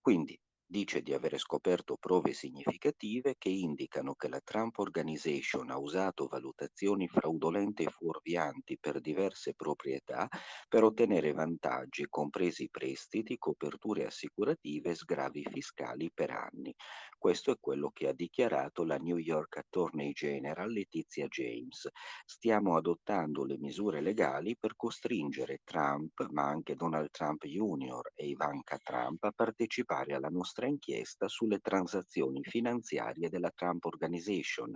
Quindi 0.00 0.38
dice 0.74 1.02
di 1.02 1.12
avere 1.12 1.38
scoperto 1.38 1.96
prove 1.96 2.32
significative 2.32 3.36
che 3.38 3.48
indicano 3.48 4.14
che 4.14 4.26
la 4.28 4.40
Trump 4.42 4.76
Organization 4.78 5.70
ha 5.70 5.78
usato 5.78 6.26
valutazioni 6.26 7.06
fraudolente 7.06 7.84
e 7.84 7.90
fuorvianti 7.90 8.76
per 8.80 9.00
diverse 9.00 9.54
proprietà 9.54 10.26
per 10.68 10.82
ottenere 10.82 11.30
vantaggi, 11.32 12.08
compresi 12.08 12.68
prestiti, 12.70 13.38
coperture 13.38 14.06
assicurative 14.06 14.90
e 14.90 14.94
sgravi 14.96 15.44
fiscali 15.48 16.10
per 16.12 16.32
anni. 16.32 16.74
Questo 17.16 17.52
è 17.52 17.56
quello 17.60 17.90
che 17.90 18.08
ha 18.08 18.12
dichiarato 18.12 18.82
la 18.82 18.96
New 18.96 19.18
York 19.18 19.58
Attorney 19.58 20.10
General 20.10 20.68
Letizia 20.68 21.28
James. 21.28 21.88
Stiamo 22.24 22.76
adottando 22.76 23.44
le 23.44 23.58
misure 23.58 24.00
legali 24.00 24.56
per 24.58 24.74
costringere 24.74 25.60
Trump, 25.62 26.26
ma 26.32 26.48
anche 26.48 26.74
Donald 26.74 27.10
Trump 27.12 27.46
Jr. 27.46 28.10
e 28.12 28.26
Ivanka 28.26 28.76
Trump 28.78 29.22
a 29.22 29.30
partecipare 29.30 30.14
alla 30.14 30.30
nostra 30.30 30.62
nostra 30.64 30.66
inchiesta 30.66 31.28
sulle 31.28 31.58
transazioni 31.58 32.42
finanziarie 32.42 33.28
della 33.28 33.50
Trump 33.50 33.84
Organization. 33.84 34.74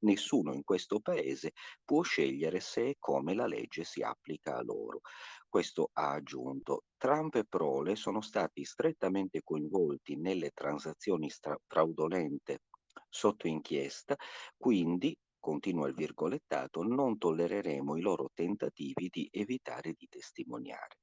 Nessuno 0.00 0.52
in 0.52 0.62
questo 0.62 1.00
paese 1.00 1.52
può 1.84 2.02
scegliere 2.02 2.60
se 2.60 2.88
e 2.88 2.96
come 2.98 3.34
la 3.34 3.46
legge 3.46 3.84
si 3.84 4.02
applica 4.02 4.56
a 4.56 4.62
loro. 4.62 5.00
Questo 5.48 5.90
ha 5.94 6.12
aggiunto. 6.12 6.84
Trump 6.96 7.34
e 7.36 7.44
Prole 7.44 7.96
sono 7.96 8.20
stati 8.20 8.64
strettamente 8.64 9.42
coinvolti 9.42 10.16
nelle 10.16 10.50
transazioni 10.50 11.30
stra- 11.30 11.58
fraudolente 11.66 12.60
sotto 13.08 13.46
inchiesta, 13.48 14.16
quindi 14.56 15.16
continua 15.40 15.88
il 15.88 15.94
virgolettato, 15.94 16.82
non 16.82 17.16
tollereremo 17.16 17.96
i 17.96 18.02
loro 18.02 18.30
tentativi 18.34 19.08
di 19.10 19.26
evitare 19.32 19.94
di 19.96 20.06
testimoniare. 20.08 20.98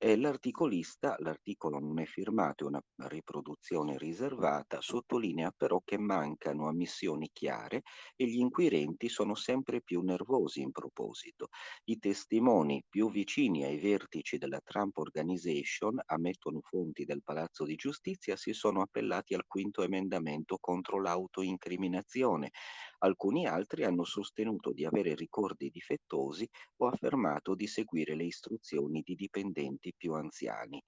E 0.00 0.16
l'articolista, 0.16 1.16
l'articolo 1.18 1.80
non 1.80 1.98
è 1.98 2.04
firmato, 2.04 2.66
è 2.66 2.68
una 2.68 2.80
riproduzione 3.08 3.98
riservata, 3.98 4.80
sottolinea 4.80 5.50
però 5.50 5.82
che 5.84 5.98
mancano 5.98 6.68
ammissioni 6.68 7.28
chiare 7.32 7.82
e 8.14 8.26
gli 8.26 8.38
inquirenti 8.38 9.08
sono 9.08 9.34
sempre 9.34 9.82
più 9.82 10.00
nervosi 10.02 10.60
in 10.60 10.70
proposito. 10.70 11.48
I 11.86 11.98
testimoni 11.98 12.84
più 12.88 13.10
vicini 13.10 13.64
ai 13.64 13.76
vertici 13.76 14.38
della 14.38 14.60
Trump 14.60 14.96
Organization, 14.98 16.00
ammettono 16.06 16.60
fonti 16.62 17.04
del 17.04 17.24
Palazzo 17.24 17.64
di 17.64 17.74
Giustizia, 17.74 18.36
si 18.36 18.52
sono 18.52 18.82
appellati 18.82 19.34
al 19.34 19.46
quinto 19.48 19.82
emendamento 19.82 20.58
contro 20.60 21.00
l'autoincriminazione, 21.00 22.52
Alcuni 23.00 23.46
altri 23.46 23.84
hanno 23.84 24.02
sostenuto 24.02 24.72
di 24.72 24.84
avere 24.84 25.14
ricordi 25.14 25.70
difettosi 25.70 26.48
o 26.78 26.88
affermato 26.88 27.54
di 27.54 27.68
seguire 27.68 28.16
le 28.16 28.24
istruzioni 28.24 29.02
di 29.02 29.14
dipendenti 29.14 29.94
più 29.96 30.14
anziani. 30.14 30.82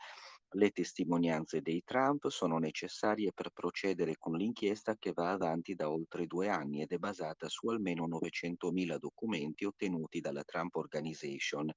Le 0.54 0.70
testimonianze 0.70 1.60
dei 1.60 1.84
Trump 1.84 2.26
sono 2.26 2.58
necessarie 2.58 3.32
per 3.32 3.50
procedere 3.50 4.16
con 4.18 4.36
l'inchiesta 4.36 4.96
che 4.96 5.12
va 5.12 5.30
avanti 5.30 5.76
da 5.76 5.88
oltre 5.88 6.26
due 6.26 6.48
anni 6.48 6.82
ed 6.82 6.90
è 6.90 6.98
basata 6.98 7.48
su 7.48 7.68
almeno 7.68 8.08
900.000 8.08 8.98
documenti 8.98 9.64
ottenuti 9.64 10.18
dalla 10.18 10.42
Trump 10.42 10.74
Organization 10.74 11.70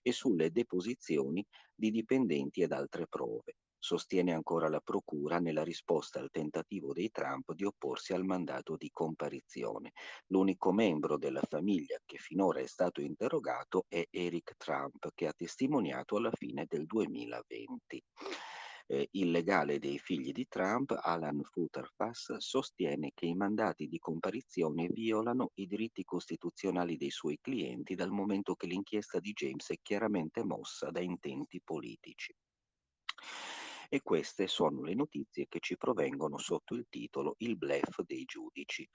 e 0.00 0.12
sulle 0.12 0.52
deposizioni 0.52 1.44
di 1.74 1.90
dipendenti 1.90 2.62
ed 2.62 2.70
altre 2.70 3.08
prove. 3.08 3.56
Sostiene 3.82 4.34
ancora 4.34 4.68
la 4.68 4.80
Procura 4.80 5.38
nella 5.38 5.64
risposta 5.64 6.20
al 6.20 6.28
tentativo 6.30 6.92
dei 6.92 7.10
Trump 7.10 7.54
di 7.54 7.64
opporsi 7.64 8.12
al 8.12 8.26
mandato 8.26 8.76
di 8.76 8.90
comparizione. 8.92 9.92
L'unico 10.26 10.70
membro 10.70 11.16
della 11.16 11.40
famiglia 11.48 11.98
che 12.04 12.18
finora 12.18 12.60
è 12.60 12.66
stato 12.66 13.00
interrogato 13.00 13.86
è 13.88 14.06
Eric 14.10 14.56
Trump, 14.58 15.08
che 15.14 15.26
ha 15.26 15.32
testimoniato 15.32 16.16
alla 16.16 16.30
fine 16.30 16.66
del 16.68 16.84
2020. 16.84 18.04
Eh, 18.86 19.08
il 19.12 19.30
legale 19.30 19.78
dei 19.78 19.98
figli 19.98 20.32
di 20.32 20.46
Trump, 20.46 20.94
Alan 21.00 21.40
Futterfass, 21.42 22.36
sostiene 22.36 23.12
che 23.14 23.24
i 23.24 23.34
mandati 23.34 23.86
di 23.86 23.98
comparizione 23.98 24.88
violano 24.88 25.52
i 25.54 25.66
diritti 25.66 26.04
costituzionali 26.04 26.98
dei 26.98 27.10
suoi 27.10 27.38
clienti 27.40 27.94
dal 27.94 28.10
momento 28.10 28.54
che 28.56 28.66
l'inchiesta 28.66 29.18
di 29.20 29.32
James 29.32 29.70
è 29.70 29.76
chiaramente 29.80 30.44
mossa 30.44 30.90
da 30.90 31.00
intenti 31.00 31.62
politici. 31.64 32.34
E 33.92 34.00
queste 34.02 34.46
sono 34.46 34.82
le 34.82 34.94
notizie 34.94 35.46
che 35.48 35.58
ci 35.60 35.76
provengono 35.76 36.38
sotto 36.38 36.74
il 36.74 36.86
titolo 36.88 37.34
Il 37.38 37.56
bluff 37.56 38.00
dei 38.06 38.24
giudici. 38.24 38.88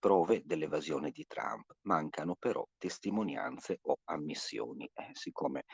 Prove 0.00 0.40
dell'evasione 0.44 1.10
di 1.10 1.24
Trump. 1.26 1.72
Mancano 1.82 2.34
però 2.38 2.66
testimonianze 2.78 3.78
o 3.82 3.98
ammissioni. 4.04 4.88
Eh, 4.94 5.10
siccome 5.12 5.64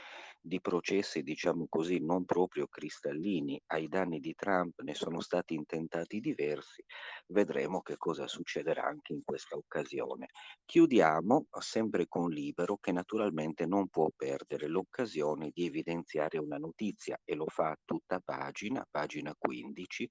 di 0.41 0.61
processi, 0.61 1.23
diciamo 1.23 1.67
così, 1.69 1.99
non 2.01 2.25
proprio 2.25 2.67
cristallini 2.67 3.61
ai 3.67 3.89
danni 3.89 4.19
di 4.21 4.35
Trump 4.35 4.81
ne 4.83 4.95
sono 4.95 5.21
stati 5.21 5.55
intentati 5.55 6.19
diversi, 6.21 6.83
vedremo 7.29 7.81
che 7.83 7.97
cosa 7.97 8.27
succederà 8.27 8.83
anche 8.85 9.13
in 9.13 9.23
questa 9.25 9.57
occasione. 9.57 10.27
Chiudiamo 10.65 11.47
sempre 11.61 12.07
con 12.09 12.29
Libero 12.31 12.77
che 12.79 12.93
naturalmente 12.93 13.65
non 13.67 13.89
può 13.89 14.09
perdere 14.15 14.67
l'occasione 14.69 15.51
di 15.53 15.65
evidenziare 15.67 16.39
una 16.39 16.59
notizia 16.59 17.17
e 17.25 17.35
lo 17.35 17.47
fa 17.49 17.71
a 17.71 17.79
tutta 17.85 18.21
pagina, 18.21 18.65
pagina 18.91 19.35
15, 19.37 20.09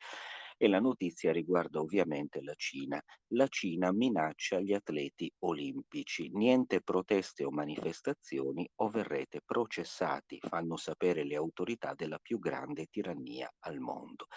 e 0.58 0.68
la 0.68 0.80
notizia 0.80 1.32
riguarda 1.32 1.80
ovviamente 1.80 2.42
la 2.42 2.54
Cina. 2.56 3.02
La 3.34 3.48
Cina 3.48 3.92
minaccia 3.92 4.60
gli 4.60 4.74
atleti 4.74 5.32
olimpici. 5.40 6.30
Niente 6.32 6.82
proteste 6.82 7.44
o 7.44 7.52
manifestazioni 7.52 8.68
o 8.76 8.90
verrete 8.90 9.42
processati, 9.46 10.40
fanno 10.42 10.78
sapere 10.78 11.26
le 11.26 11.36
autorità 11.36 11.94
della 11.94 12.20
più 12.20 12.40
grande 12.40 12.88
tirannia 12.90 13.52
al 13.60 13.80
mondo. 13.80 14.28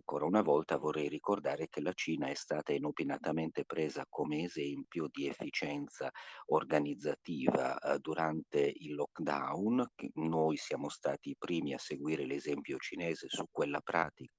Ancora 0.00 0.24
una 0.24 0.40
volta 0.40 0.78
vorrei 0.78 1.08
ricordare 1.08 1.68
che 1.68 1.82
la 1.82 1.92
Cina 1.92 2.28
è 2.28 2.34
stata 2.34 2.72
inopinatamente 2.72 3.66
presa 3.66 4.06
come 4.08 4.44
esempio 4.44 5.08
di 5.10 5.28
efficienza 5.28 6.10
organizzativa 6.46 7.78
eh, 7.78 7.98
durante 7.98 8.60
il 8.60 8.94
lockdown. 8.94 9.86
Noi 10.14 10.56
siamo 10.56 10.88
stati 10.88 11.28
i 11.30 11.36
primi 11.36 11.74
a 11.74 11.78
seguire 11.78 12.24
l'esempio 12.24 12.78
cinese 12.78 13.26
su 13.28 13.44
quella 13.50 13.80
pratica 13.80 14.32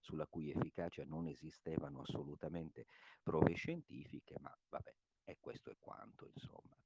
sulla 0.00 0.26
cui 0.26 0.50
efficacia 0.50 1.04
non 1.04 1.26
esistevano 1.26 2.00
assolutamente 2.00 2.86
prove 3.22 3.54
scientifiche, 3.54 4.36
ma 4.38 4.56
vabbè, 4.70 4.94
e 5.24 5.36
questo 5.38 5.70
è 5.70 5.76
quanto, 5.78 6.30
insomma. 6.32 6.76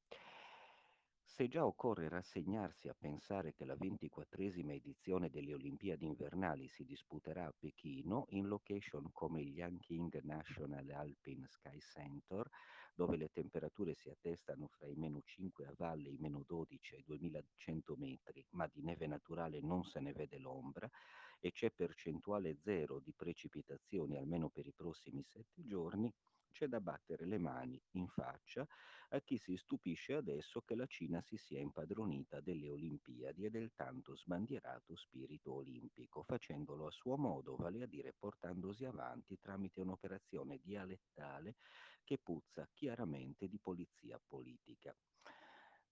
Se 1.32 1.46
già 1.46 1.64
occorre 1.64 2.08
rassegnarsi 2.08 2.88
a 2.88 2.96
pensare 2.98 3.54
che 3.54 3.64
la 3.64 3.76
ventiquattresima 3.76 4.72
edizione 4.74 5.30
delle 5.30 5.54
Olimpiadi 5.54 6.04
invernali 6.04 6.68
si 6.68 6.84
disputerà 6.84 7.46
a 7.46 7.54
Pechino, 7.56 8.26
in 8.30 8.46
location 8.48 9.10
come 9.12 9.40
il 9.40 9.54
Yanqing 9.54 10.20
National 10.22 10.90
Alpine 10.90 11.46
Sky 11.46 11.78
Center, 11.78 12.46
dove 12.94 13.16
le 13.16 13.30
temperature 13.32 13.94
si 13.94 14.10
attestano 14.10 14.66
fra 14.66 14.88
i 14.88 14.96
meno 14.96 15.22
5 15.22 15.66
a 15.66 15.72
valle 15.76 16.10
i 16.10 16.18
meno 16.18 16.42
12 16.44 16.96
ai 16.96 17.04
2100 17.06 17.94
metri, 17.96 18.44
ma 18.50 18.66
di 18.66 18.82
neve 18.82 19.06
naturale 19.06 19.60
non 19.60 19.84
se 19.84 20.00
ne 20.00 20.12
vede 20.12 20.36
l'ombra, 20.38 20.90
e 21.38 21.52
c'è 21.52 21.70
percentuale 21.70 22.58
zero 22.58 22.98
di 22.98 23.14
precipitazioni 23.14 24.18
almeno 24.18 24.50
per 24.50 24.66
i 24.66 24.74
prossimi 24.74 25.22
sette 25.22 25.64
giorni, 25.64 26.12
c'è 26.50 26.66
da 26.66 26.80
battere 26.80 27.26
le 27.26 27.38
mani 27.38 27.80
in 27.92 28.06
faccia 28.08 28.66
a 29.10 29.20
chi 29.20 29.38
si 29.38 29.56
stupisce 29.56 30.14
adesso 30.14 30.60
che 30.60 30.74
la 30.74 30.86
Cina 30.86 31.20
si 31.20 31.36
sia 31.36 31.58
impadronita 31.58 32.40
delle 32.40 32.70
Olimpiadi 32.70 33.44
e 33.44 33.50
del 33.50 33.72
tanto 33.74 34.16
sbandierato 34.16 34.94
spirito 34.94 35.54
olimpico, 35.54 36.22
facendolo 36.22 36.86
a 36.86 36.90
suo 36.90 37.16
modo, 37.16 37.56
vale 37.56 37.82
a 37.82 37.86
dire 37.86 38.14
portandosi 38.16 38.84
avanti 38.84 39.38
tramite 39.38 39.80
un'operazione 39.80 40.58
dialettale 40.62 41.56
che 42.04 42.18
puzza 42.18 42.68
chiaramente 42.72 43.48
di 43.48 43.58
polizia 43.58 44.20
politica. 44.24 44.94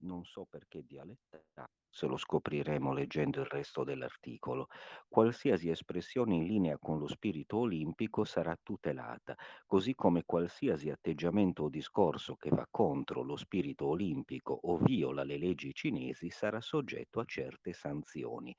Non 0.01 0.25
so 0.25 0.45
perché 0.45 0.85
dialettale, 0.85 1.78
se 1.91 2.07
lo 2.07 2.17
scopriremo 2.17 2.93
leggendo 2.93 3.41
il 3.41 3.47
resto 3.47 3.85
dell'articolo. 3.85 4.69
Qualsiasi 5.09 5.71
espressione 5.71 6.35
in 6.37 6.45
linea 6.45 6.79
con 6.79 6.99
lo 6.99 7.07
spirito 7.09 7.59
olimpico 7.59 8.25
sarà 8.25 8.57
tutelata, 8.63 9.35
così 9.67 9.95
come 9.95 10.25
qualsiasi 10.25 10.91
atteggiamento 10.91 11.65
o 11.65 11.69
discorso 11.69 12.37
che 12.37 12.51
va 12.51 12.67
contro 12.71 13.23
lo 13.23 13.37
spirito 13.37 13.87
olimpico 13.87 14.59
o 14.63 14.77
viola 14.79 15.25
le 15.25 15.39
leggi 15.39 15.73
cinesi 15.73 16.31
sarà 16.31 16.61
soggetto 16.61 17.21
a 17.21 17.25
certe 17.25 17.73
sanzioni. 17.73 18.55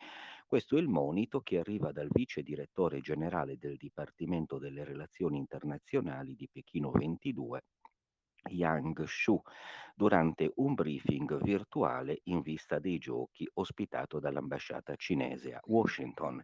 Questo 0.47 0.77
è 0.77 0.79
il 0.79 0.87
monito 0.87 1.41
che 1.41 1.59
arriva 1.59 1.91
dal 1.91 2.07
vice 2.11 2.41
direttore 2.41 3.01
generale 3.01 3.57
del 3.57 3.77
Dipartimento 3.77 4.57
delle 4.57 4.83
Relazioni 4.83 5.37
Internazionali 5.37 6.35
di 6.35 6.49
Pechino 6.51 6.91
22, 6.91 7.63
Yang 8.47 9.05
Shu 9.05 9.41
durante 9.95 10.51
un 10.55 10.73
briefing 10.73 11.41
virtuale 11.41 12.21
in 12.23 12.41
vista 12.41 12.79
dei 12.79 12.97
giochi 12.97 13.49
ospitato 13.55 14.19
dall'ambasciata 14.19 14.95
cinese 14.95 15.53
a 15.53 15.61
Washington. 15.65 16.43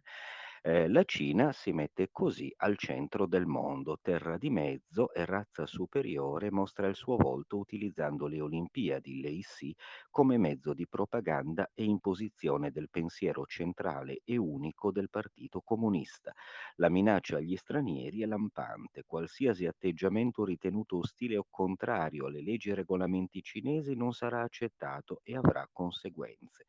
Eh, 0.68 0.88
la 0.88 1.04
Cina 1.04 1.52
si 1.52 1.70
mette 1.70 2.08
così 2.10 2.52
al 2.56 2.76
centro 2.76 3.26
del 3.26 3.46
mondo, 3.46 4.00
terra 4.02 4.36
di 4.36 4.50
mezzo 4.50 5.12
e 5.12 5.24
razza 5.24 5.64
superiore 5.64 6.50
mostra 6.50 6.88
il 6.88 6.96
suo 6.96 7.16
volto 7.16 7.56
utilizzando 7.56 8.26
le 8.26 8.40
Olimpiadi, 8.40 9.20
l'EIC, 9.20 9.76
come 10.10 10.38
mezzo 10.38 10.74
di 10.74 10.88
propaganda 10.88 11.70
e 11.72 11.84
imposizione 11.84 12.72
del 12.72 12.90
pensiero 12.90 13.46
centrale 13.46 14.22
e 14.24 14.36
unico 14.38 14.90
del 14.90 15.08
Partito 15.08 15.60
Comunista. 15.60 16.34
La 16.78 16.88
minaccia 16.88 17.36
agli 17.36 17.54
stranieri 17.56 18.22
è 18.22 18.26
lampante, 18.26 19.04
qualsiasi 19.06 19.66
atteggiamento 19.66 20.44
ritenuto 20.44 20.98
ostile 20.98 21.36
o 21.36 21.46
contrario 21.48 22.26
alle 22.26 22.42
leggi 22.42 22.70
e 22.70 22.74
regolamenti 22.74 23.40
cinesi 23.40 23.94
non 23.94 24.12
sarà 24.12 24.42
accettato 24.42 25.20
e 25.22 25.36
avrà 25.36 25.68
conseguenze. 25.72 26.64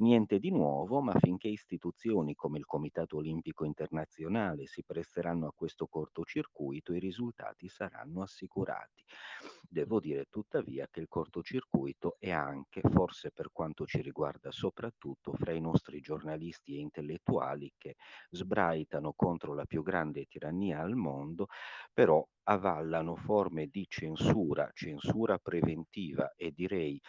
Niente 0.00 0.38
di 0.38 0.50
nuovo, 0.50 1.00
ma 1.00 1.12
finché 1.18 1.48
istituzioni 1.48 2.34
come 2.36 2.58
il 2.58 2.64
Comitato 2.66 3.16
Olimpico 3.16 3.64
Internazionale 3.64 4.66
si 4.66 4.84
presteranno 4.84 5.48
a 5.48 5.52
questo 5.52 5.88
cortocircuito, 5.88 6.92
i 6.94 7.00
risultati 7.00 7.68
saranno 7.68 8.22
assicurati. 8.22 9.02
Devo 9.68 9.98
dire 9.98 10.26
tuttavia 10.30 10.86
che 10.88 11.00
il 11.00 11.08
cortocircuito 11.08 12.14
è 12.20 12.30
anche, 12.30 12.80
forse 12.80 13.32
per 13.32 13.50
quanto 13.50 13.86
ci 13.86 14.00
riguarda 14.00 14.52
soprattutto, 14.52 15.32
fra 15.32 15.52
i 15.52 15.60
nostri 15.60 16.00
giornalisti 16.00 16.76
e 16.76 16.80
intellettuali 16.80 17.72
che 17.76 17.96
sbraitano 18.30 19.12
contro 19.16 19.52
la 19.52 19.64
più 19.64 19.82
grande 19.82 20.26
tirannia 20.26 20.80
al 20.80 20.94
mondo, 20.94 21.46
però 21.92 22.24
avallano 22.44 23.16
forme 23.16 23.66
di 23.66 23.84
censura, 23.88 24.70
censura 24.72 25.38
preventiva 25.38 26.32
e 26.36 26.52
direi 26.52 27.00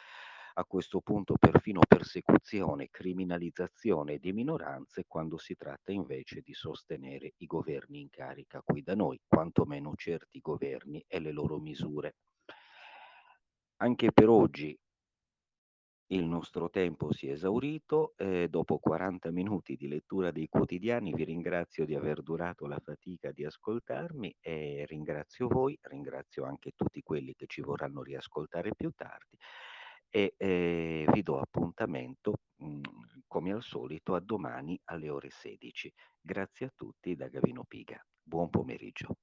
a 0.54 0.66
questo 0.66 1.02
punto 1.02 1.36
perfino 1.38 1.82
persecuzione, 1.88 2.90
criminalizzazione 2.90 4.18
di 4.18 4.34
minoranze 4.34 5.06
quando 5.08 5.38
si 5.38 5.56
tratta 5.56 5.92
invece 5.92 6.42
di 6.42 6.54
sostenere 6.54 7.34
i 7.38 7.46
governi 7.46 8.02
in 8.02 8.10
carica 8.10 8.62
qui 8.62 8.82
da 8.82 8.96
noi, 8.96 9.20
quantomeno 9.28 9.94
certi 9.96 10.40
governi 10.40 11.04
e 11.08 11.20
le 11.20 11.32
loro 11.32 11.60
misure. 11.60 12.16
Anche 13.78 14.12
per 14.12 14.30
oggi 14.30 14.78
il 16.12 16.26
nostro 16.26 16.72
tempo 16.72 17.14
si 17.14 17.28
è 17.28 17.34
esaurito 17.34 18.14
e 18.18 18.48
dopo 18.50 18.80
40 18.80 19.30
minuti 19.30 19.76
di 19.76 19.88
lettura 19.88 20.32
dei 20.32 20.48
quotidiani 20.50 21.14
vi 21.14 21.24
ringrazio 21.24 21.86
di 21.86 21.94
aver 21.94 22.24
durato 22.24 22.66
la 22.66 22.80
fatica 22.80 23.32
di 23.32 23.46
ascoltarmi 23.46 24.36
e 24.40 24.86
ringrazio 24.88 25.48
voi, 25.48 25.78
ringrazio 25.82 26.46
anche 26.46 26.72
tutti 26.76 27.04
quelli 27.04 27.36
che 27.36 27.46
ci 27.46 27.62
vorranno 27.62 28.02
riascoltare 28.02 28.74
più 28.76 28.92
tardi 28.96 29.38
e 30.10 30.34
eh, 30.38 31.06
vi 31.12 31.22
do 31.22 31.40
appuntamento 31.40 32.34
mh, 32.58 32.82
come 33.28 33.52
al 33.52 33.64
solito 33.64 34.16
a 34.16 34.20
domani 34.20 34.80
alle 34.86 35.10
ore 35.10 35.30
16. 35.30 35.94
Grazie 36.20 36.68
a 36.68 36.74
tutti 36.76 37.16
da 37.16 37.28
Gavino 37.28 37.64
Piga. 37.64 38.04
Buon 38.22 38.50
pomeriggio. 38.50 39.16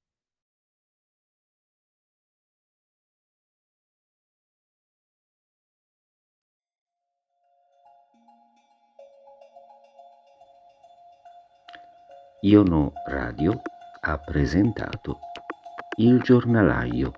Iono 12.42 12.92
Radio 13.06 13.60
ha 14.02 14.18
presentato 14.18 15.18
Il 15.96 16.20
giornalaio 16.20 17.12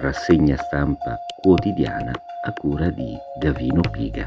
rassegna 0.00 0.56
stampa 0.56 1.18
quotidiana 1.42 2.12
a 2.44 2.52
cura 2.52 2.88
di 2.90 3.16
Gavino 3.40 3.80
Piga. 3.80 4.24